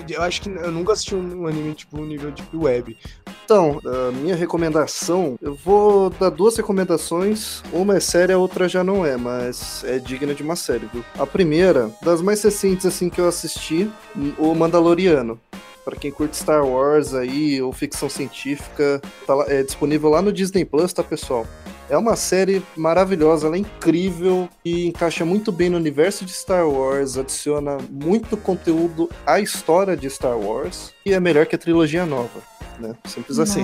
eu 0.07 0.21
acho 0.21 0.41
que 0.41 0.49
eu 0.49 0.71
nunca 0.71 0.93
assisti 0.93 1.15
um 1.15 1.47
anime 1.47 1.73
tipo 1.73 1.99
um 1.99 2.05
nível 2.05 2.31
Deep 2.31 2.55
Web. 2.55 2.97
Então, 3.43 3.79
a 3.85 4.11
minha 4.11 4.35
recomendação, 4.35 5.37
eu 5.41 5.55
vou 5.55 6.09
dar 6.11 6.29
duas 6.29 6.55
recomendações. 6.55 7.61
Uma 7.73 7.97
é 7.97 7.99
séria, 7.99 8.35
a 8.35 8.37
outra 8.37 8.69
já 8.69 8.83
não 8.83 9.05
é, 9.05 9.17
mas 9.17 9.83
é 9.85 9.97
digna 9.99 10.33
de 10.33 10.43
uma 10.43 10.55
série, 10.55 10.87
viu? 10.93 11.03
A 11.17 11.25
primeira, 11.25 11.89
das 12.01 12.21
mais 12.21 12.41
recentes 12.43 12.85
assim 12.85 13.09
que 13.09 13.19
eu 13.19 13.27
assisti, 13.27 13.89
o 14.37 14.53
Mandaloriano. 14.53 15.39
Para 15.83 15.95
quem 15.95 16.11
curte 16.11 16.37
Star 16.37 16.65
Wars 16.65 17.13
aí 17.13 17.61
ou 17.61 17.71
ficção 17.73 18.09
científica, 18.09 19.01
tá 19.25 19.33
lá, 19.33 19.45
é 19.47 19.63
disponível 19.63 20.09
lá 20.09 20.21
no 20.21 20.31
Disney 20.31 20.63
Plus, 20.63 20.93
tá, 20.93 21.03
pessoal? 21.03 21.45
É 21.89 21.97
uma 21.97 22.15
série 22.15 22.63
maravilhosa, 22.77 23.47
ela 23.47 23.57
é 23.57 23.59
incrível 23.59 24.47
e 24.63 24.87
encaixa 24.87 25.25
muito 25.25 25.51
bem 25.51 25.69
no 25.69 25.77
universo 25.77 26.23
de 26.23 26.31
Star 26.31 26.65
Wars, 26.69 27.17
adiciona 27.17 27.77
muito 27.89 28.37
conteúdo 28.37 29.09
à 29.25 29.41
história 29.41 29.97
de 29.97 30.09
Star 30.09 30.37
Wars 30.37 30.93
e 31.05 31.13
é 31.13 31.19
melhor 31.19 31.45
que 31.45 31.55
a 31.55 31.59
trilogia 31.59 32.05
nova, 32.05 32.39
né? 32.79 32.95
Simples 33.05 33.39
assim. 33.39 33.63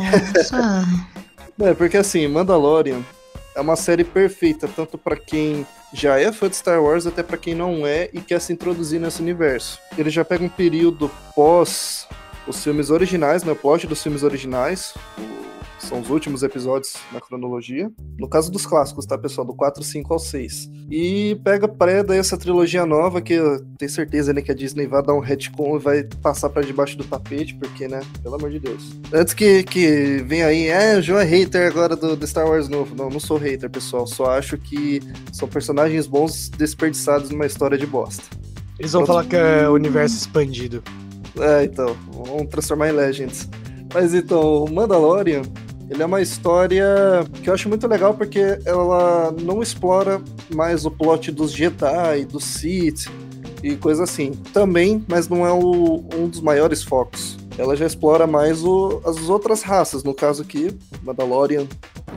é, 1.62 1.74
porque 1.74 1.96
assim, 1.96 2.28
Mandalorian 2.28 3.02
é 3.58 3.62
uma 3.62 3.76
série 3.76 4.04
perfeita 4.04 4.68
tanto 4.68 4.98
para 5.00 5.16
quem 5.16 5.66
já 5.92 6.20
é 6.20 6.32
fã 6.32 6.48
de 6.48 6.56
Star 6.56 6.82
Wars 6.82 7.08
até 7.08 7.24
para 7.24 7.38
quem 7.38 7.56
não 7.56 7.88
é 7.88 8.08
e 8.14 8.22
quer 8.22 8.40
se 8.40 8.54
introduzir 8.54 9.00
nesse 9.00 9.20
universo. 9.20 9.80
Ele 9.98 10.12
já 10.12 10.24
pega 10.24 10.44
um 10.44 10.50
período 10.50 11.10
pós 11.36 12.08
os 12.48 12.64
filmes 12.64 12.92
originais, 12.92 13.44
né, 13.44 13.52
o 13.52 13.56
plot 13.56 13.88
dos 13.88 14.02
filmes 14.02 14.24
originais, 14.24 14.94
são 15.80 16.00
os 16.00 16.10
últimos 16.10 16.44
episódios 16.44 16.96
na 17.12 17.22
cronologia. 17.22 17.92
No 18.18 18.28
caso 18.28 18.52
dos 18.52 18.66
clássicos, 18.66 19.06
tá, 19.06 19.18
pessoal? 19.18 19.46
Do 19.46 19.54
4, 19.54 19.84
5 19.84 20.14
ao 20.14 20.20
6. 20.20 20.70
E 20.90 21.40
pega 21.44 21.68
pré 21.68 22.04
essa 22.18 22.38
trilogia 22.38 22.86
nova, 22.86 23.22
que 23.22 23.34
eu 23.34 23.64
tenho 23.78 23.92
certeza 23.92 24.34
né, 24.34 24.42
que 24.42 24.52
a 24.52 24.56
Disney 24.56 24.88
vai 24.88 25.04
dar 25.04 25.14
um 25.14 25.20
retcon 25.20 25.78
e 25.78 25.80
vai 25.80 26.04
passar 26.22 26.50
para 26.50 26.66
debaixo 26.66 26.98
do 26.98 27.04
tapete, 27.04 27.56
porque, 27.56 27.88
né? 27.88 28.02
Pelo 28.24 28.36
amor 28.36 28.50
de 28.50 28.60
Deus. 28.60 28.92
Antes 29.14 29.34
que, 29.34 29.64
que 29.64 30.24
venha 30.26 30.48
aí, 30.48 30.68
é, 30.68 30.98
o 30.98 31.02
João 31.02 31.20
é 31.20 31.24
hater 31.24 31.68
agora 31.68 31.96
do, 31.96 32.16
do 32.16 32.28
Star 32.28 32.48
Wars 32.48 32.68
novo. 32.68 32.96
Não, 32.96 33.10
não 33.10 33.20
sou 33.20 33.38
hater, 33.38 33.70
pessoal. 33.70 34.08
Só 34.08 34.32
acho 34.32 34.58
que 34.58 35.02
são 35.32 35.48
personagens 35.48 36.08
bons 36.08 36.50
desperdiçados 36.50 37.30
numa 37.30 37.46
história 37.46 37.78
de 37.78 37.86
bosta. 37.86 38.24
Eles 38.80 38.92
vão 38.92 39.06
falar 39.06 39.26
que 39.26 39.36
é 39.36 39.68
universo 39.70 40.18
expandido. 40.18 40.84
É, 41.40 41.64
então. 41.64 41.96
Vamos 42.12 42.48
transformar 42.48 42.90
em 42.90 42.94
Legends. 42.94 43.50
Mas 43.94 44.14
então, 44.14 44.64
o 44.64 44.72
Mandalorian 44.72 45.44
ele 45.90 46.04
é 46.04 46.06
uma 46.06 46.22
história 46.22 46.86
que 47.42 47.50
eu 47.50 47.54
acho 47.54 47.70
muito 47.70 47.88
legal 47.88 48.14
porque 48.14 48.60
ela 48.66 49.32
não 49.42 49.62
explora 49.62 50.22
mais 50.54 50.86
o 50.86 50.92
plot 50.92 51.32
dos 51.32 51.52
Jedi, 51.52 52.26
dos 52.26 52.44
Sith 52.44 53.10
e 53.64 53.76
coisa 53.76 54.04
assim. 54.04 54.32
Também, 54.54 55.04
mas 55.08 55.28
não 55.28 55.46
é 55.46 55.52
o, 55.52 56.04
um 56.16 56.28
dos 56.28 56.42
maiores 56.42 56.84
focos. 56.84 57.38
Ela 57.58 57.76
já 57.76 57.86
explora 57.86 58.28
mais 58.28 58.64
o, 58.64 59.02
as 59.04 59.30
outras 59.30 59.64
raças, 59.64 60.04
no 60.04 60.14
caso 60.14 60.44
aqui, 60.44 60.78
Mandalorian, 61.02 61.66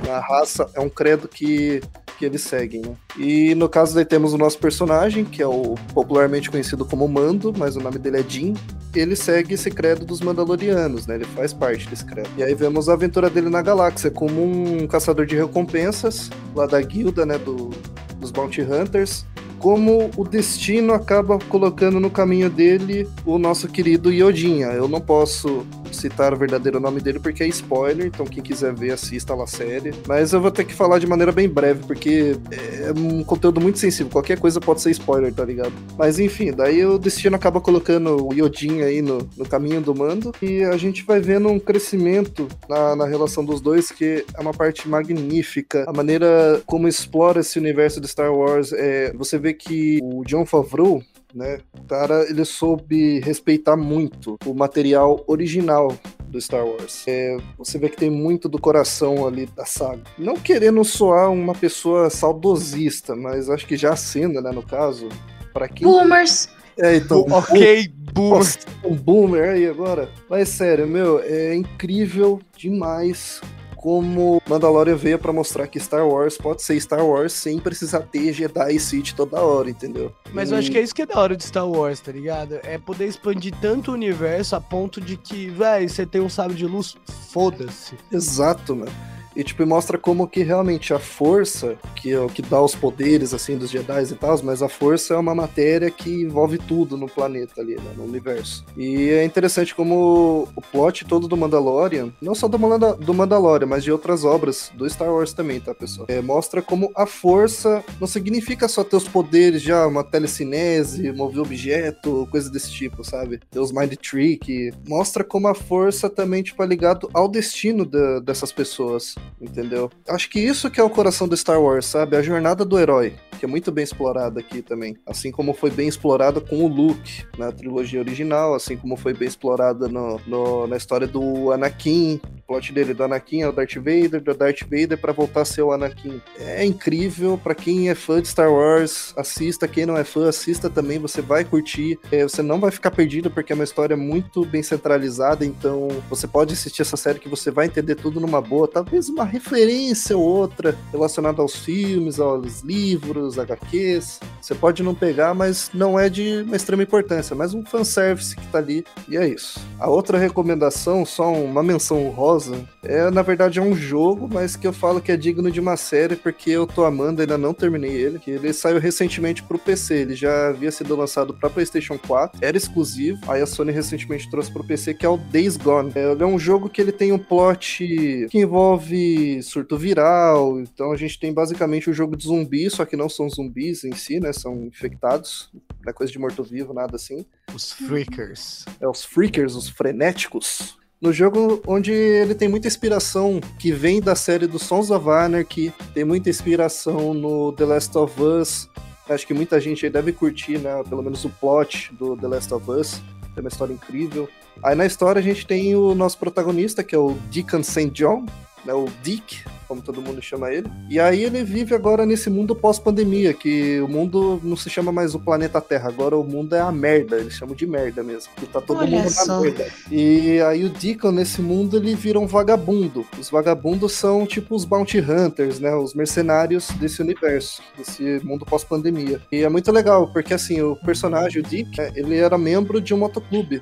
a 0.09 0.21
raça 0.21 0.69
é 0.75 0.81
um 0.81 0.89
credo 0.89 1.29
que 1.29 1.81
que 2.21 2.27
eles 2.27 2.43
seguem, 2.43 2.83
né? 2.83 2.95
E 3.19 3.55
no 3.55 3.67
caso 3.67 4.05
temos 4.05 4.35
o 4.35 4.39
nosso 4.39 4.59
personagem, 4.59 5.25
que 5.25 5.41
é 5.41 5.47
o 5.47 5.75
popularmente 5.95 6.51
conhecido 6.51 6.85
como 6.85 7.09
Mando, 7.09 7.51
mas 7.57 7.77
o 7.77 7.81
nome 7.81 7.99
dele 7.99 8.21
é 8.21 8.23
Jin. 8.23 8.53
Ele 8.95 9.17
segue 9.17 9.55
esse 9.55 9.71
credo 9.71 10.05
dos 10.05 10.21
Mandalorianos, 10.21 11.07
né? 11.07 11.15
Ele 11.15 11.25
faz 11.25 11.55
parte 11.55 11.89
desse 11.89 12.05
credo. 12.05 12.29
E 12.37 12.43
aí 12.43 12.55
vemos 12.55 12.91
a 12.91 12.93
aventura 12.93 13.31
dele 13.31 13.49
na 13.49 13.63
galáxia 13.63 14.11
como 14.11 14.43
um 14.43 14.87
caçador 14.87 15.25
de 15.25 15.35
recompensas, 15.35 16.29
lá 16.55 16.67
da 16.67 16.79
guilda, 16.83 17.25
né, 17.25 17.39
do, 17.39 17.71
dos 18.19 18.31
Bounty 18.31 18.61
Hunters, 18.61 19.25
como 19.59 20.11
o 20.15 20.23
destino 20.23 20.93
acaba 20.93 21.39
colocando 21.39 21.99
no 21.99 22.11
caminho 22.11 22.51
dele 22.51 23.09
o 23.25 23.39
nosso 23.39 23.67
querido 23.67 24.13
Yodinha. 24.13 24.67
Eu 24.67 24.89
não 24.89 25.01
posso 25.01 25.67
citar 25.97 26.33
o 26.33 26.37
verdadeiro 26.37 26.81
nome 26.81 27.01
dele 27.01 27.19
porque 27.19 27.43
é 27.43 27.49
spoiler, 27.49 28.07
então 28.07 28.27
quem 28.27 28.43
quiser 28.43 28.75
ver, 28.75 28.93
assista 28.93 29.35
lá 29.35 29.45
a 29.45 29.47
série. 29.47 29.93
Mas 30.07 30.33
eu 30.33 30.41
vou 30.41 30.51
ter 30.51 30.65
que 30.65 30.75
falar 30.75 30.99
de 30.99 31.07
maneira 31.07 31.33
bem 31.33 31.49
breve, 31.49 31.85
porque 31.87 32.37
é 32.51 32.93
um 32.99 33.23
conteúdo 33.25 33.61
muito 33.61 33.79
sensível. 33.79 34.11
Qualquer 34.11 34.39
coisa 34.39 34.61
pode 34.61 34.81
ser 34.81 34.91
spoiler, 34.91 35.33
tá 35.33 35.45
ligado? 35.45 35.73
Mas 35.97 36.19
enfim, 36.19 36.53
daí 36.53 36.85
o 36.85 36.99
destino 36.99 37.37
acaba 37.37 37.61
colocando 37.61 38.27
o 38.27 38.33
Yodin 38.33 38.83
aí 38.83 39.03
no, 39.03 39.29
no 39.37 39.47
caminho 39.47 39.81
do 39.81 39.95
mando 39.95 40.33
e 40.41 40.63
a 40.65 40.77
gente 40.77 41.05
vai 41.05 41.21
vendo 41.21 41.49
um 41.49 41.59
crescimento 41.59 42.49
na, 42.69 42.97
na 42.97 43.07
relação 43.07 43.45
dos 43.45 43.61
dois 43.61 43.91
que 43.91 44.25
é 44.35 44.41
uma 44.41 44.53
parte 44.53 44.89
magnífica. 44.89 45.85
A 45.87 45.93
maneira 45.93 46.61
como 46.67 46.89
explora 46.89 47.41
esse 47.41 47.59
universo 47.59 48.01
de 48.01 48.09
Star 48.09 48.33
Wars, 48.35 48.73
é, 48.73 49.13
você 49.15 49.39
vê 49.39 49.53
que 49.53 49.99
o 50.03 50.25
John 50.25 50.45
Favreau, 50.47 51.03
né? 51.35 51.59
O 51.79 51.83
cara, 51.85 52.29
ele 52.29 52.45
soube 52.45 53.21
respeitar 53.21 53.77
muito 53.77 54.39
o 54.45 54.55
material 54.55 55.23
original 55.27 55.97
do 56.29 56.41
Star 56.41 56.65
Wars. 56.65 57.05
É, 57.07 57.37
você 57.59 57.79
vê 57.79 57.89
que 57.89 57.97
tem 57.97 58.11
muito 58.11 58.49
do 58.49 58.61
coração 58.61 59.27
ali 59.27 59.47
da 59.47 59.65
saga. 59.65 60.03
Não 60.19 60.35
querendo 60.35 60.85
soar 60.85 61.31
uma 61.31 61.55
pessoa 61.55 62.09
saudosista, 62.09 63.17
mas 63.17 63.51
acho 63.51 63.67
que 63.67 63.77
já 63.77 63.97
sendo, 63.97 64.41
né, 64.41 64.51
no 64.51 64.63
caso, 64.63 65.09
para 65.53 65.69
quem... 65.69 65.87
Boomers! 65.87 66.49
É, 66.79 66.97
então... 66.97 67.27
ok, 67.29 67.93
boomer. 68.13 68.47
um 68.85 68.95
boomer 68.95 69.51
aí 69.51 69.67
agora. 69.67 70.09
Mas 70.29 70.49
sério, 70.49 70.87
meu, 70.87 71.21
é 71.21 71.55
incrível 71.55 72.41
demais 72.57 73.41
como 73.81 74.43
Mandalorian 74.47 74.95
veio 74.95 75.19
para 75.19 75.33
mostrar 75.33 75.67
que 75.67 75.81
Star 75.81 76.07
Wars 76.07 76.37
pode 76.37 76.61
ser 76.63 76.79
Star 76.79 77.03
Wars 77.03 77.33
sem 77.33 77.59
precisar 77.59 78.01
ter 78.01 78.31
Jedi 78.31 78.75
e 78.75 78.79
Sith 78.79 79.15
toda 79.15 79.41
hora, 79.41 79.71
entendeu? 79.71 80.13
Mas 80.35 80.51
e... 80.51 80.53
eu 80.53 80.59
acho 80.59 80.71
que 80.71 80.77
é 80.77 80.83
isso 80.83 80.95
que 80.95 81.01
é 81.01 81.07
da 81.07 81.19
hora 81.19 81.35
de 81.35 81.43
Star 81.43 81.67
Wars, 81.67 81.99
tá 81.99 82.13
ligado? 82.13 82.61
É 82.63 82.77
poder 82.77 83.07
expandir 83.07 83.55
tanto 83.59 83.91
o 83.91 83.95
universo 83.95 84.55
a 84.55 84.61
ponto 84.61 85.01
de 85.01 85.17
que, 85.17 85.49
velho, 85.49 85.89
você 85.89 86.05
tem 86.05 86.21
um 86.21 86.29
sábio 86.29 86.55
de 86.55 86.67
luz, 86.67 86.95
foda-se. 87.31 87.97
Exato, 88.13 88.77
mano. 88.77 88.93
E, 89.35 89.45
tipo, 89.45 89.65
mostra 89.67 89.97
como 89.97 90.27
que 90.27 90.43
realmente 90.43 90.93
a 90.93 90.99
força, 90.99 91.77
que 91.95 92.11
é 92.11 92.21
o 92.21 92.29
que 92.29 92.43
dá 92.43 92.61
os 92.61 92.75
poderes, 92.75 93.33
assim, 93.33 93.57
dos 93.57 93.71
Jedi 93.71 94.03
e 94.11 94.15
tal, 94.15 94.41
mas 94.43 94.63
a 94.63 94.69
força 94.69 95.15
é 95.15 95.17
uma 95.17 95.35
matéria 95.35 95.91
que 95.91 96.11
envolve 96.23 96.59
tudo 96.59 96.97
no 96.97 97.09
planeta 97.09 97.61
ali, 97.61 97.77
né, 97.77 97.93
no 97.97 98.05
universo. 98.05 98.65
E 98.77 99.11
é 99.11 99.25
interessante 99.25 99.75
como 99.75 100.49
o 100.55 100.61
plot 100.61 101.05
todo 101.05 101.29
do 101.29 101.37
Mandalorian, 101.37 102.13
não 102.21 102.35
só 102.35 102.49
do, 102.49 102.59
Manda 102.59 102.95
do 102.95 103.15
Mandalorian, 103.15 103.67
mas 103.67 103.85
de 103.85 103.93
outras 103.93 104.25
obras 104.25 104.71
do 104.75 104.89
Star 104.89 105.13
Wars 105.13 105.33
também, 105.33 105.61
tá, 105.61 105.75
pessoal? 105.75 106.07
É, 106.09 106.21
mostra 106.21 106.63
como 106.63 106.91
a 106.97 107.07
força 107.07 107.85
não 108.01 108.07
significa 108.07 108.69
só 108.69 108.83
ter 108.83 108.97
os 108.97 109.09
poderes 109.09 109.63
já, 109.63 109.87
uma 109.87 110.05
telecinese, 110.05 111.13
mover 111.13 111.43
objeto, 111.43 112.27
coisa 112.31 112.51
desse 112.51 112.71
tipo, 112.71 113.05
sabe? 113.05 113.41
Ter 113.51 113.61
os 113.61 113.73
Mind 113.73 113.95
Trick. 113.95 114.73
Mostra 114.87 115.23
como 115.23 115.49
a 115.49 115.55
força 115.55 116.09
também, 116.09 116.43
tipo, 116.43 116.63
é 116.63 116.67
ligado 116.67 117.09
ao 117.13 117.29
destino 117.29 117.85
dessas 118.21 118.53
pessoas 118.53 119.15
entendeu? 119.41 119.91
Acho 120.09 120.31
que 120.31 120.41
isso 120.41 120.71
que 120.71 120.81
é 120.81 120.85
o 120.85 120.91
coração 120.91 121.29
do 121.29 121.37
Star 121.37 121.61
Wars, 121.61 121.87
sabe? 121.87 122.17
A 122.17 122.23
jornada 122.23 122.65
do 122.65 122.79
herói, 122.79 123.15
que 123.39 123.45
é 123.45 123.49
muito 123.49 123.71
bem 123.71 123.85
explorada 123.85 124.41
aqui 124.41 124.63
também. 124.63 124.97
Assim 125.07 125.31
como 125.31 125.53
foi 125.53 125.71
bem 125.71 125.89
explorada 125.89 126.41
com 126.41 126.65
o 126.65 126.69
Luke 126.69 127.25
na 127.39 127.53
trilogia 127.53 128.01
original, 128.01 128.55
assim 128.55 128.77
como 128.77 128.97
foi 128.97 129.15
bem 129.15 129.29
explorada 129.29 129.89
no, 129.89 130.21
no 130.27 130.67
na 130.67 130.77
história 130.77 131.07
do 131.07 131.53
Anakin, 131.53 132.21
plot 132.51 132.73
dele 132.73 132.93
do 132.93 133.05
Anakin 133.05 133.43
é 133.43 133.49
o 133.49 133.53
Darth 133.53 133.77
Vader, 133.77 134.21
do 134.21 134.35
Darth 134.35 134.63
Vader 134.63 134.99
para 134.99 135.13
voltar 135.13 135.43
a 135.43 135.45
ser 135.45 135.63
o 135.63 135.71
Anakin. 135.71 136.21
É 136.37 136.65
incrível, 136.65 137.39
para 137.39 137.55
quem 137.55 137.89
é 137.89 137.95
fã 137.95 138.21
de 138.21 138.27
Star 138.27 138.53
Wars, 138.53 139.15
assista, 139.17 139.69
quem 139.69 139.87
não 139.87 139.97
é 139.97 140.03
fã, 140.03 140.29
assista 140.29 140.69
também, 140.69 140.99
você 140.99 141.23
vai 141.23 141.45
curtir, 141.45 141.97
é, 142.11 142.25
você 142.25 142.43
não 142.43 142.59
vai 142.59 142.73
ficar 142.73 142.91
perdido 142.91 143.31
porque 143.31 143.53
é 143.53 143.55
uma 143.55 143.63
história 143.63 143.97
muito 143.97 144.45
bem 144.45 144.65
centralizada, 144.65 145.47
então 145.47 145.87
você 146.09 146.27
pode 146.27 146.55
assistir 146.55 146.83
essa 146.83 146.97
série 146.97 147.21
que 147.21 147.29
você 147.29 147.53
vai 147.53 147.67
entender 147.67 147.95
tudo 147.95 148.19
numa 148.19 148.41
boa, 148.41 148.67
talvez 148.67 149.09
uma 149.09 149.25
referência 149.25 150.19
ou 150.19 150.25
outra 150.25 150.77
relacionada 150.91 151.41
aos 151.41 151.55
filmes, 151.55 152.19
aos 152.19 152.63
livros, 152.63 153.39
HQs. 153.39 154.19
Você 154.41 154.57
pode 154.57 154.83
não 154.83 154.95
pegar, 154.95 155.35
mas 155.35 155.71
não 155.73 155.97
é 155.97 156.09
de 156.09 156.43
uma 156.43 156.57
extrema 156.57 156.83
importância, 156.83 157.33
é 157.33 157.37
mais 157.37 157.55
um 157.55 157.65
fanservice 157.65 158.35
que 158.35 158.47
tá 158.49 158.59
ali 158.59 158.85
e 159.09 159.17
é 159.17 159.29
isso. 159.29 159.61
A 159.79 159.89
outra 159.89 160.19
recomendação, 160.19 161.07
só 161.07 161.33
uma 161.33 161.63
menção 161.63 162.09
rosa, 162.09 162.40
é 162.83 163.11
na 163.11 163.23
verdade 163.23 163.59
é 163.59 163.63
um 163.63 163.75
jogo, 163.75 164.29
mas 164.33 164.57
que 164.57 164.67
eu 164.67 164.73
falo 164.73 165.01
que 165.01 165.13
é 165.13 165.17
digno 165.17 165.51
de 165.51 165.61
uma 165.61 165.77
série 165.77 166.17
porque 166.17 166.51
eu 166.51 166.67
tô 166.67 166.85
amando, 166.85 167.21
ainda 167.21 167.37
não 167.37 167.53
terminei 167.53 167.93
ele, 167.93 168.19
que 168.19 168.31
ele 168.31 168.53
saiu 168.53 168.79
recentemente 168.79 169.43
pro 169.43 169.59
PC, 169.59 169.95
ele 169.95 170.15
já 170.15 170.49
havia 170.49 170.71
sido 170.71 170.95
lançado 170.97 171.35
para 171.35 171.51
PlayStation 171.51 171.99
4, 171.99 172.39
era 172.43 172.57
exclusivo, 172.57 173.19
aí 173.29 173.43
a 173.43 173.47
Sony 173.47 173.73
recentemente 173.73 174.31
trouxe 174.31 174.53
pro 174.53 174.65
PC 174.65 174.95
que 174.95 175.07
é 175.07 175.09
o 175.09 175.17
Days 175.17 175.57
Gone. 175.57 175.93
É, 175.95 176.13
ele 176.13 176.23
é 176.23 176.27
um 176.27 176.39
jogo 176.39 176.69
que 176.69 176.81
ele 176.81 176.93
tem 176.93 177.13
um 177.13 177.19
plot 177.19 178.29
que 178.31 178.39
envolve 178.39 179.43
surto 179.43 179.77
viral. 179.77 180.61
Então 180.61 180.93
a 180.93 180.97
gente 180.97 181.19
tem 181.19 181.33
basicamente 181.33 181.89
o 181.89 181.93
um 181.93 181.95
jogo 181.95 182.17
de 182.17 182.25
zumbi, 182.25 182.69
só 182.71 182.85
que 182.85 182.97
não 182.97 183.09
são 183.09 183.29
zumbis 183.29 183.85
em 183.85 183.93
si, 183.93 184.21
né? 184.21 184.33
São 184.33 184.65
infectados. 184.65 185.51
Não 185.83 185.91
é 185.91 185.93
coisa 185.93 186.13
de 186.13 186.19
morto-vivo, 186.19 186.73
nada 186.73 186.97
assim. 186.97 187.25
Os 187.55 187.73
freakers. 187.73 188.65
É, 188.81 188.89
os 188.89 189.05
freakers, 189.05 189.55
os 189.55 189.69
frenéticos. 189.69 190.79
No 191.01 191.15
jogo 191.15 191.63
onde 191.67 191.93
ele 191.93 192.35
tem 192.35 192.47
muita 192.47 192.69
inspiração 192.69 193.41
que 193.59 193.73
vem 193.73 194.03
da 194.03 194.15
série 194.15 194.47
do 194.47 194.59
Sons 194.59 194.91
of 194.91 195.09
Anarchy, 195.09 195.73
tem 195.95 196.05
muita 196.05 196.29
inspiração 196.29 197.15
no 197.15 197.53
The 197.53 197.65
Last 197.65 197.97
of 197.97 198.23
Us. 198.23 198.69
Acho 199.09 199.27
que 199.27 199.33
muita 199.33 199.59
gente 199.59 199.89
deve 199.89 200.13
curtir, 200.13 200.59
né? 200.59 200.83
Pelo 200.87 201.03
menos 201.03 201.25
o 201.25 201.31
plot 201.31 201.91
do 201.95 202.15
The 202.19 202.29
Last 202.29 202.53
of 202.53 202.71
Us 202.71 203.03
tem 203.35 203.43
uma 203.43 203.49
história 203.49 203.73
incrível. 203.73 204.29
Aí 204.63 204.75
na 204.75 204.85
história 204.85 205.21
a 205.21 205.23
gente 205.23 205.47
tem 205.47 205.75
o 205.75 205.95
nosso 205.95 206.19
protagonista, 206.19 206.85
que 206.85 206.95
é 206.95 206.99
o 206.99 207.17
Deacon 207.31 207.63
St. 207.63 207.89
John, 207.91 208.27
né, 208.65 208.73
o 208.75 208.87
Dick, 209.03 209.43
como 209.67 209.81
todo 209.81 210.03
mundo 210.03 210.21
chama 210.21 210.53
ele. 210.53 210.69
E 210.89 210.99
aí 210.99 211.23
ele 211.23 211.45
vive 211.45 211.75
agora 211.75 212.05
nesse 212.05 212.29
mundo 212.29 212.57
pós-pandemia, 212.57 213.33
que 213.33 213.81
o 213.81 213.89
mundo 213.89 214.41
não 214.43 214.57
se 214.57 214.69
chama 214.69 214.91
mais 214.91 215.15
o 215.15 215.21
planeta 215.21 215.61
Terra, 215.61 215.89
agora 215.89 216.17
o 216.17 216.25
mundo 216.25 216.55
é 216.55 216.61
a 216.61 216.73
merda, 216.73 217.19
eles 217.19 217.35
chamam 217.35 217.55
de 217.55 217.67
merda 217.67 218.03
mesmo, 218.03 218.33
que 218.37 218.47
tá 218.47 218.61
todo 218.61 218.79
Olha 218.81 218.99
mundo 218.99 219.11
só. 219.11 219.27
na 219.27 219.41
merda. 219.41 219.69
E 219.91 220.41
aí 220.41 220.65
o 220.65 220.69
Deacon 220.69 221.13
nesse 221.13 221.41
mundo 221.41 221.77
ele 221.77 221.95
vira 221.95 222.19
um 222.19 222.27
vagabundo. 222.27 223.07
Os 223.19 223.31
vagabundos 223.31 223.93
são 223.93 224.27
tipo 224.27 224.57
os 224.57 224.65
bounty 224.65 224.99
hunters, 224.99 225.61
né, 225.61 225.75
os 225.75 225.95
mercenários 225.95 226.69
desse 226.71 227.01
universo, 227.01 227.63
desse 227.79 228.21
mundo 228.25 228.45
pós-pandemia. 228.45 229.21
E 229.31 229.45
é 229.45 229.49
muito 229.49 229.71
legal, 229.71 230.13
porque 230.13 230.35
assim, 230.35 230.61
o 230.61 230.75
personagem, 230.75 231.41
o 231.41 231.45
Dick, 231.45 231.79
né, 231.79 231.93
ele 231.95 232.17
era 232.17 232.37
membro 232.37 232.81
de 232.81 232.93
um 232.93 232.99
motoclube 232.99 233.61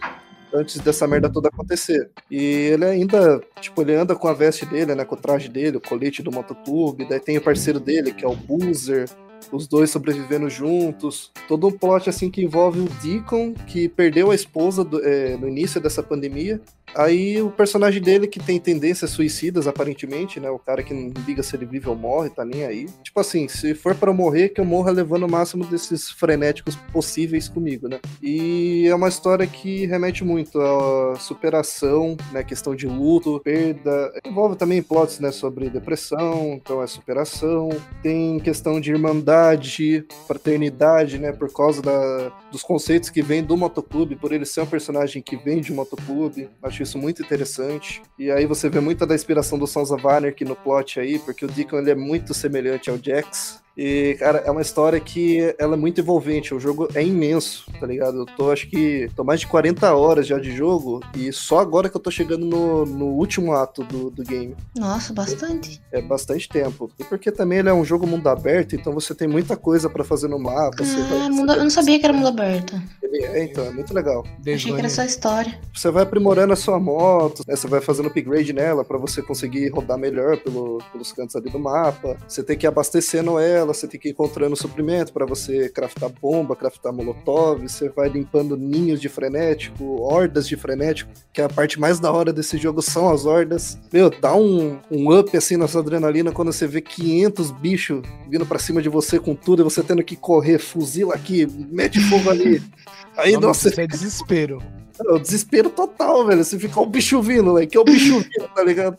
antes 0.55 0.79
dessa 0.81 1.07
merda 1.07 1.29
toda 1.31 1.49
acontecer. 1.49 2.11
E 2.31 2.37
ele 2.73 2.85
ainda, 2.85 3.41
tipo, 3.61 3.81
ele 3.83 3.95
anda 3.95 4.15
com 4.15 4.29
a 4.29 4.33
veste 4.33 4.65
dele, 4.67 4.95
né, 4.95 5.05
com 5.05 5.15
o 5.15 5.19
traje 5.19 5.49
dele, 5.49 5.77
o 5.77 5.81
colete 5.81 6.23
do 6.23 6.33
motoclube, 6.33 7.09
daí 7.09 7.21
tem 7.21 7.37
o 7.39 7.43
parceiro 7.43 7.79
dele, 7.81 8.13
que 8.13 8.25
é 8.25 8.29
o 8.29 8.35
Boozer, 8.35 9.09
os 9.53 9.67
dois 9.67 9.91
sobrevivendo 9.91 10.49
juntos. 10.51 11.31
Todo 11.47 11.69
um 11.69 11.73
plot, 11.73 12.09
assim, 12.11 12.31
que 12.31 12.43
envolve 12.43 12.81
o 12.81 12.89
Deacon, 13.03 13.55
que 13.67 13.89
perdeu 13.89 14.31
a 14.31 14.35
esposa 14.35 14.83
do- 14.85 15.01
é, 15.05 15.37
no 15.37 15.49
início 15.49 15.81
dessa 15.81 16.03
pandemia. 16.03 16.61
Aí 16.95 17.41
o 17.41 17.51
personagem 17.51 18.03
dele, 18.03 18.27
que 18.27 18.41
tem 18.41 18.59
tendências 18.59 19.11
suicidas, 19.11 19.67
aparentemente, 19.67 20.41
né, 20.41 20.51
o 20.51 20.59
cara 20.59 20.83
que 20.83 20.95
não 20.95 21.13
liga 21.27 21.43
se 21.43 21.55
ele 21.55 21.67
vive 21.67 21.89
ou 21.89 21.97
morre, 21.97 22.31
tá 22.31 22.45
nem 22.45 22.65
aí. 22.65 22.87
Tipo 23.03 23.21
assim, 23.21 23.49
se 23.49 23.75
for 23.75 23.97
eu 24.01 24.15
morrer, 24.15 24.51
que 24.51 24.61
eu 24.61 24.65
morra 24.65 24.91
levando 24.91 25.25
o 25.25 25.31
máximo 25.31 25.65
desses 25.65 26.11
frenéticos 26.11 26.77
possíveis 26.93 27.49
comigo, 27.49 27.89
né. 27.89 28.01
E 28.23 28.87
é 28.89 28.95
uma 28.95 29.09
história 29.09 29.47
que 29.47 29.87
remete 29.87 30.25
muito 30.25 30.61
à 30.61 31.17
superação, 31.17 32.17
né, 32.33 32.43
questão 32.43 32.75
de 32.75 32.87
luto, 32.87 33.41
perda. 33.41 34.13
Envolve 34.27 34.57
também 34.57 34.83
plots, 34.83 35.21
né, 35.21 35.31
sobre 35.31 35.69
depressão, 35.69 36.55
então 36.55 36.83
é 36.83 36.87
superação. 36.87 37.69
Tem 38.03 38.39
questão 38.41 38.81
de 38.81 38.91
irmandade, 38.91 40.05
fraternidade, 40.27 41.19
né, 41.19 41.33
por 41.33 41.53
causa 41.53 41.83
da, 41.83 42.33
dos 42.51 42.63
conceitos 42.63 43.11
que 43.11 43.23
vem 43.23 43.43
do 43.43 43.57
motoclube, 43.57 44.17
por 44.17 44.33
ele 44.33 44.45
ser 44.45 44.63
um 44.63 44.67
personagem 44.67 45.23
que 45.23 45.37
vem 45.37 45.61
de 45.61 45.73
motoclube. 45.73 46.49
Acho 46.63 46.78
isso 46.83 46.99
muito 46.99 47.23
interessante. 47.23 48.03
E 48.19 48.31
aí 48.31 48.47
você 48.47 48.69
vê 48.69 48.81
muita 48.81 49.07
da 49.07 49.15
inspiração 49.15 49.59
do 49.59 49.67
Sons 49.67 49.91
of 49.91 50.07
Anarchy 50.07 50.45
no 50.45 50.57
plot 50.57 51.01
aí, 51.01 51.19
porque 51.19 51.45
o 51.45 51.49
Deacon 51.49 51.79
ele 51.79 51.91
é 51.91 51.95
muito 51.95 52.35
semelhante 52.35 52.91
ao 52.91 52.99
Jax. 52.99 53.63
E, 53.81 54.17
cara, 54.19 54.39
é 54.45 54.51
uma 54.51 54.61
história 54.61 54.99
que 54.99 55.55
ela 55.57 55.75
é 55.75 55.77
muito 55.79 56.01
envolvente. 56.01 56.53
O 56.53 56.59
jogo 56.59 56.89
é 56.97 57.03
imenso, 57.05 57.65
tá 57.79 57.87
ligado? 57.87 58.19
Eu 58.19 58.27
tô, 58.27 58.51
acho 58.51 58.69
que, 58.69 59.09
tô 59.15 59.23
mais 59.23 59.39
de 59.39 59.47
40 59.47 59.95
horas 59.95 60.27
já 60.27 60.37
de 60.37 60.51
jogo 60.51 60.99
e 61.17 61.33
só 61.33 61.61
agora 61.61 61.89
que 61.89 61.97
eu 61.97 62.01
tô 62.01 62.11
chegando 62.11 62.45
no, 62.45 62.85
no 62.85 63.07
último 63.07 63.53
ato 63.53 63.85
do, 63.85 64.11
do 64.11 64.25
game. 64.25 64.57
Nossa, 64.77 65.13
bastante. 65.13 65.81
É 65.93 66.03
bastante 66.03 66.49
tempo. 66.49 66.91
E 66.99 67.05
porque 67.05 67.31
também 67.31 67.59
ele 67.61 67.69
é 67.69 67.73
um 67.73 67.85
jogo 67.85 68.05
mundo 68.05 68.27
aberto, 68.29 68.75
então 68.75 68.93
você 68.93 69.15
tem 69.15 69.29
muita 69.29 69.57
coisa 69.57 69.89
pra 69.89 70.03
fazer 70.03 70.27
no 70.27 70.41
mapa. 70.41 70.77
você 70.85 71.01
vai- 71.03 71.19
Ah, 71.27 71.31
mundo- 71.31 71.53
eu 71.53 71.63
não 71.63 71.71
sabia 71.71 72.01
que 72.01 72.05
era 72.05 72.13
mundo 72.13 72.27
aberto. 72.29 72.75
Ele 73.01 73.25
é, 73.25 73.45
então, 73.45 73.65
é 73.65 73.71
muito 73.71 73.95
legal. 73.95 74.25
Achei 74.55 74.73
que 74.73 74.79
era 74.79 74.89
só 74.89 75.05
história. 75.05 75.57
Você 75.73 75.89
vai 75.91 76.03
aprimorando 76.03 76.53
a 76.53 76.57
sua 76.57 76.81
moto, 76.81 77.45
né, 77.47 77.55
você 77.55 77.69
vai 77.69 77.81
fazendo 77.81 78.09
upgrade 78.09 78.53
nela 78.53 78.85
pra 78.85 78.99
você 78.99 79.23
conseguir 79.23 79.69
rodar 79.69 79.97
melhor 79.97 80.37
pelo- 80.39 80.83
pelos 80.91 81.13
cantos 81.13 81.37
ali 81.37 81.49
do 81.49 81.61
mapa. 81.61 82.17
Você 82.27 82.43
tem 82.43 82.57
que 82.59 82.67
ir 82.67 82.69
abastecendo 82.69 83.39
ela, 83.39 83.68
você 83.75 83.87
tem 83.87 83.99
que 83.99 84.09
ir 84.09 84.13
encontrando 84.13 84.57
suprimento 84.57 85.13
pra 85.13 85.25
você 85.27 85.69
craftar 85.69 86.11
bomba, 86.21 86.55
craftar 86.57 86.93
molotov. 86.93 87.63
Você 87.69 87.89
vai 87.89 88.09
limpando 88.09 88.57
ninhos 88.57 89.01
de 89.01 89.09
frenético, 89.09 90.03
hordas 90.03 90.47
de 90.49 90.57
frenético, 90.57 91.11
que 91.33 91.41
é 91.41 91.45
a 91.45 91.49
parte 91.49 91.79
mais 91.79 92.01
da 92.01 92.11
hora 92.13 92.33
desse 92.33 92.57
jogo 92.59 92.83
são 92.83 93.11
as 93.11 93.27
hordas. 93.27 93.79
Meu, 93.93 94.11
dá 94.11 94.35
um, 94.35 94.79
um 94.91 95.17
up 95.19 95.37
assim 95.37 95.57
na 95.57 95.69
sua 95.69 95.81
adrenalina 95.81 96.33
quando 96.33 96.53
você 96.53 96.67
vê 96.67 96.81
500 96.81 97.51
bichos 97.53 98.03
vindo 98.29 98.45
pra 98.47 98.59
cima 98.59 98.83
de 98.83 98.89
você 98.89 99.19
com 99.19 99.35
tudo 99.35 99.63
e 99.63 99.65
você 99.65 99.83
tendo 99.83 100.03
que 100.03 100.17
correr, 100.17 100.59
fuzila 100.59 101.15
aqui, 101.15 101.47
mete 101.71 102.01
fogo 102.01 102.31
ali. 102.31 102.63
Aí, 103.17 103.33
Nossa, 103.33 103.69
nossa, 103.69 103.83
é 103.83 103.87
desespero. 103.87 104.63
é 105.05 105.13
o 105.13 105.19
desespero 105.19 105.71
total, 105.71 106.25
velho. 106.25 106.45
Você 106.45 106.57
fica 106.57 106.79
o 106.81 106.87
bicho 106.87 107.21
vindo, 107.21 107.55
velho. 107.55 107.67
Que 107.67 107.77
é 107.77 107.81
o 107.81 107.85
bicho 107.85 108.21
vindo, 108.21 108.49
tá 108.55 108.63
ligado? 108.63 108.97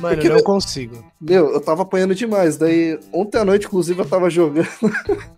Mano, 0.00 0.14
Porque 0.14 0.28
eu 0.28 0.34
não 0.34 0.42
consigo. 0.42 1.04
Meu, 1.20 1.50
eu 1.52 1.60
tava 1.60 1.82
apanhando 1.82 2.14
demais. 2.14 2.56
Daí, 2.56 2.98
ontem 3.12 3.38
à 3.38 3.44
noite, 3.44 3.66
inclusive, 3.66 4.00
eu 4.00 4.06
tava 4.06 4.28
jogando. 4.30 4.66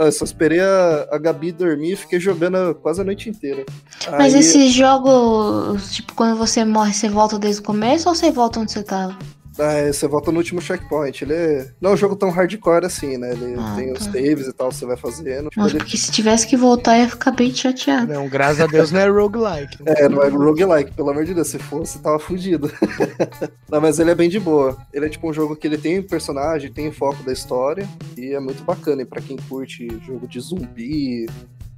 Ah, 0.00 0.04
Eu 0.04 0.12
só 0.12 0.24
esperei 0.24 0.60
a, 0.60 1.08
a 1.10 1.18
Gabi 1.18 1.50
dormir 1.50 1.94
e 1.94 1.96
fiquei 1.96 2.20
jogando 2.20 2.72
quase 2.76 3.00
a 3.00 3.04
noite 3.04 3.28
inteira. 3.28 3.66
Mas 4.12 4.32
Aí- 4.32 4.38
esses 4.38 4.72
jogos, 4.72 5.90
tipo, 5.92 6.14
quando 6.14 6.36
você 6.38 6.64
morre, 6.64 6.92
você 6.94 7.08
volta 7.08 7.36
desde 7.36 7.60
o 7.60 7.64
começo 7.64 8.08
ou 8.08 8.14
você 8.14 8.30
volta 8.30 8.60
onde 8.60 8.70
você 8.70 8.84
tava? 8.84 9.18
Ah, 9.58 9.92
você 9.92 10.06
volta 10.06 10.30
no 10.30 10.38
último 10.38 10.60
checkpoint. 10.60 11.24
Ele 11.24 11.32
é... 11.34 11.70
não 11.80 11.90
é 11.90 11.92
um 11.94 11.96
jogo 11.96 12.14
tão 12.16 12.30
hardcore 12.30 12.84
assim, 12.86 13.16
né? 13.16 13.32
Ele 13.32 13.54
Ah, 13.58 13.74
tem 13.76 13.92
os 13.92 13.98
tá. 14.06 14.12
saves 14.12 14.46
e 14.46 14.52
tal, 14.52 14.70
você 14.70 14.86
vai 14.86 14.96
fazendo. 14.96 15.48
Tipo, 15.50 15.60
Nossa, 15.60 15.72
ele- 15.72 15.78
porque 15.84 15.96
se 15.96 16.12
tivesse 16.12 16.46
que 16.46 16.56
voltar, 16.56 16.96
eu 16.96 17.02
ia 17.04 17.08
ficar 17.08 17.32
bem 17.32 17.52
chateado. 17.54 18.12
Não, 18.12 18.28
graças 18.28 18.60
a 18.60 18.66
Deus 18.66 18.92
não 18.92 19.00
é 19.00 19.08
roguelike. 19.08 19.78
É, 19.84 20.08
não 20.08 20.22
é 20.22 20.28
roguelike, 20.28 20.92
pelo 20.92 21.10
amor 21.10 21.24
de 21.24 21.34
Deus, 21.34 21.48
se 21.48 21.58
fosse, 21.58 21.98
tava 21.98 22.18
fudido. 22.18 22.70
não, 23.70 23.80
mas 23.80 23.98
ele 23.98 24.10
é 24.10 24.14
bem 24.14 24.28
de 24.28 24.38
boa. 24.38 24.76
Ele 24.92 25.06
é 25.06 25.08
tipo 25.08 25.28
um 25.28 25.32
jogo 25.32 25.56
que 25.56 25.66
ele 25.66 25.78
tem 25.78 26.00
personagem, 26.02 26.72
tem 26.72 26.90
foco 26.92 27.22
da 27.22 27.32
história, 27.32 27.88
e 28.16 28.32
é 28.34 28.40
muito 28.40 28.62
bacana. 28.62 29.02
E 29.02 29.04
pra 29.04 29.20
quem 29.20 29.36
curte 29.48 29.88
jogo 30.06 30.26
de 30.28 30.40
zumbi, 30.40 31.26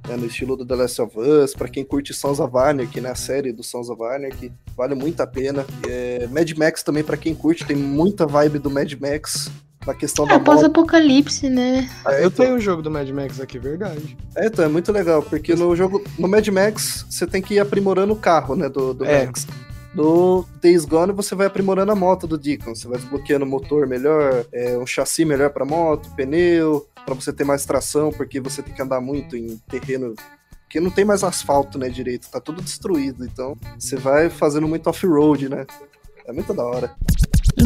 né, 0.07 0.15
no 0.17 0.25
estilo 0.25 0.55
do 0.55 0.65
The 0.65 0.75
Last 0.75 1.01
of 1.01 1.19
Us, 1.19 1.53
pra 1.53 1.67
quem 1.67 1.83
curte 1.83 2.13
Sons 2.13 2.39
of 2.39 2.55
Anarchy, 2.57 3.01
né, 3.01 3.11
a 3.11 3.15
série 3.15 3.51
do 3.51 3.63
Sons 3.63 3.89
of 3.89 4.01
Anarchy, 4.03 4.51
vale 4.75 4.95
muito 4.95 5.21
a 5.21 5.27
pena. 5.27 5.65
É, 5.87 6.27
Mad 6.27 6.49
Max 6.57 6.83
também, 6.83 7.03
pra 7.03 7.17
quem 7.17 7.33
curte, 7.35 7.65
tem 7.65 7.75
muita 7.75 8.25
vibe 8.25 8.59
do 8.59 8.69
Mad 8.69 8.91
Max. 8.99 9.49
Na 9.85 9.95
questão 9.95 10.27
da 10.27 10.33
É, 10.33 10.37
moto. 10.37 10.45
pós-apocalipse, 10.45 11.49
né? 11.49 11.89
É, 12.05 12.23
Eu 12.23 12.27
então- 12.27 12.45
tenho 12.45 12.55
um 12.55 12.59
jogo 12.59 12.83
do 12.83 12.91
Mad 12.91 13.09
Max 13.09 13.39
aqui, 13.39 13.57
verdade. 13.57 14.15
É, 14.35 14.45
então, 14.45 14.63
é 14.63 14.67
muito 14.67 14.91
legal, 14.91 15.23
porque 15.23 15.55
no 15.55 15.75
jogo, 15.75 16.03
no 16.19 16.27
Mad 16.27 16.47
Max, 16.49 17.03
você 17.09 17.25
tem 17.25 17.41
que 17.41 17.55
ir 17.55 17.59
aprimorando 17.59 18.13
o 18.13 18.15
carro, 18.15 18.55
né, 18.55 18.69
do, 18.69 18.93
do 18.93 19.03
É. 19.03 19.25
Max. 19.25 19.47
No 19.93 20.45
Days 20.61 20.85
Gone, 20.85 21.11
você 21.11 21.35
vai 21.35 21.47
aprimorando 21.47 21.91
a 21.91 21.95
moto 21.95 22.25
do 22.25 22.37
Deacon, 22.37 22.73
você 22.73 22.87
vai 22.87 22.97
desbloqueando 22.97 23.45
o 23.45 23.47
motor 23.47 23.85
melhor, 23.85 24.45
é, 24.53 24.77
um 24.77 24.85
chassi 24.85 25.25
melhor 25.25 25.49
pra 25.49 25.65
moto, 25.65 26.09
pneu, 26.15 26.87
pra 27.05 27.13
você 27.13 27.33
ter 27.33 27.43
mais 27.43 27.65
tração, 27.65 28.09
porque 28.11 28.39
você 28.39 28.61
tem 28.61 28.73
que 28.73 28.81
andar 28.81 29.01
muito 29.01 29.35
em 29.35 29.57
terreno 29.67 30.15
que 30.69 30.79
não 30.79 30.89
tem 30.89 31.03
mais 31.03 31.21
asfalto, 31.21 31.77
né, 31.77 31.89
direito, 31.89 32.29
tá 32.31 32.39
tudo 32.39 32.61
destruído, 32.61 33.25
então 33.25 33.57
você 33.77 33.97
vai 33.97 34.29
fazendo 34.29 34.67
muito 34.67 34.89
off-road, 34.89 35.49
né. 35.49 35.65
É 36.25 36.31
muito 36.31 36.53
da 36.53 36.63
hora. 36.63 36.95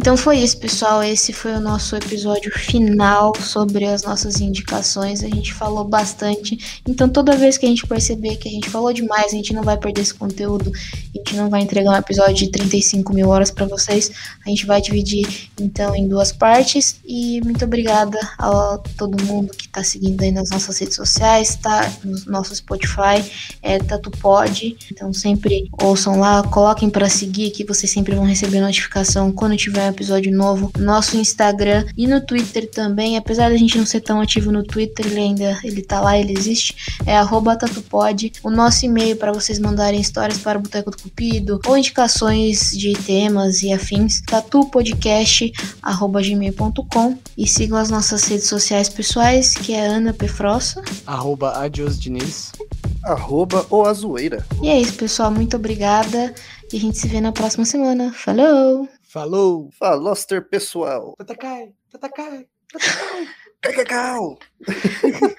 Então 0.06 0.16
foi 0.16 0.38
isso, 0.38 0.60
pessoal. 0.60 1.02
Esse 1.02 1.34
foi 1.34 1.54
o 1.54 1.60
nosso 1.60 1.96
episódio 1.96 2.52
final 2.52 3.34
sobre 3.42 3.86
as 3.86 4.04
nossas 4.04 4.40
indicações. 4.40 5.24
A 5.24 5.28
gente 5.28 5.52
falou 5.52 5.84
bastante. 5.84 6.80
Então, 6.88 7.10
toda 7.10 7.36
vez 7.36 7.58
que 7.58 7.66
a 7.66 7.70
gente 7.70 7.88
perceber 7.88 8.36
que 8.36 8.48
a 8.48 8.52
gente 8.52 8.70
falou 8.70 8.94
demais, 8.94 9.34
a 9.34 9.36
gente 9.36 9.52
não 9.52 9.64
vai 9.64 9.76
perder 9.76 10.02
esse 10.02 10.14
conteúdo. 10.14 10.72
A 10.72 11.18
gente 11.18 11.36
não 11.36 11.50
vai 11.50 11.62
entregar 11.62 11.90
um 11.90 11.96
episódio 11.96 12.36
de 12.36 12.52
35 12.52 13.16
mil 13.16 13.30
horas 13.30 13.50
para 13.50 13.66
vocês. 13.66 14.12
A 14.46 14.50
gente 14.50 14.68
vai 14.68 14.80
dividir, 14.80 15.50
então, 15.60 15.96
em 15.96 16.08
duas 16.08 16.32
partes. 16.32 17.00
E 17.04 17.42
muito 17.44 17.66
obrigada 17.66 18.20
a 18.38 18.78
todo 18.96 19.24
mundo 19.24 19.54
que 19.58 19.68
tá 19.68 19.84
seguindo 19.84 20.22
aí 20.22 20.32
nas 20.32 20.52
nossas 20.52 20.78
redes 20.78 20.98
sociais, 20.98 21.56
tá? 21.56 21.92
No 22.04 22.16
nosso 22.28 22.56
Spotify, 22.56 23.26
é 23.60 23.80
TatuPod. 23.80 24.78
Então, 24.92 25.12
sempre 25.12 25.68
ouçam 25.82 26.20
lá, 26.20 26.44
coloquem 26.44 26.92
para 26.92 27.10
seguir 27.10 27.50
que 27.50 27.66
vocês 27.66 27.92
sempre 27.92 28.14
vão 28.14 28.24
receber 28.24 28.62
notificação 28.62 29.32
quando 29.32 29.58
tiver 29.58 29.95
episódio 29.96 30.32
novo 30.32 30.72
no 30.78 30.86
nosso 30.86 31.18
Instagram 31.18 31.86
e 31.98 32.06
no 32.06 32.22
Twitter 32.22 32.70
também. 32.70 33.18
Apesar 33.18 33.50
da 33.50 33.58
gente 33.58 33.76
não 33.78 33.86
ser 33.86 34.02
tão 34.02 34.20
ativo 34.22 34.52
no 34.52 34.64
Twitter, 34.64 35.08
ele 35.08 35.20
ainda 35.20 35.58
ele 35.64 35.82
tá 35.82 36.02
lá, 36.02 36.16
ele 36.18 36.34
existe. 36.38 36.76
É 37.06 37.18
arroba 37.18 37.58
tatupod. 37.58 38.34
O 38.44 38.50
nosso 38.50 38.86
e-mail 38.86 39.16
para 39.16 39.32
vocês 39.32 39.58
mandarem 39.60 40.00
histórias 40.00 40.38
para 40.38 40.60
o 40.60 40.62
Boteco 40.62 40.92
do 40.92 40.98
Cupido 40.98 41.62
ou 41.66 41.78
indicações 41.78 42.72
de 42.72 42.92
temas 42.94 43.62
e 43.62 43.72
afins, 43.72 44.22
tatupodcast.gmail.com 44.22 47.18
e 47.38 47.48
sigam 47.48 47.78
as 47.78 47.90
nossas 47.90 48.26
redes 48.26 48.48
sociais 48.48 48.90
pessoais, 48.90 49.54
que 49.54 49.74
é 49.74 49.88
Ana 49.88 50.14
P. 50.14 50.28
Frossa. 50.28 50.82
Arroba 51.06 51.60
Adios 51.60 52.00
Diniz. 52.00 52.52
Arroba 53.04 53.66
ou 53.70 53.86
a 53.86 53.94
zoeira. 53.94 54.46
E 54.62 54.70
é 54.70 54.80
isso, 54.80 54.94
pessoal. 54.94 55.32
Muito 55.32 55.58
obrigada. 55.58 56.34
E 56.74 56.78
a 56.78 56.80
gente 56.80 56.98
se 56.98 57.08
vê 57.08 57.22
na 57.22 57.32
próxima 57.32 57.66
semana. 57.66 58.12
Falou! 58.14 58.90
Falou! 59.16 59.70
Faloster 59.72 60.42
pessoal. 60.44 61.16
Tatacai, 61.18 61.72
tatacai. 61.90 62.46
Cacau! 63.64 64.38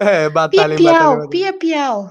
É, 0.00 0.28
batalha 0.28 0.74
Pia-piau, 0.76 1.10
batalha. 1.12 1.30
pia-piau. 1.30 2.10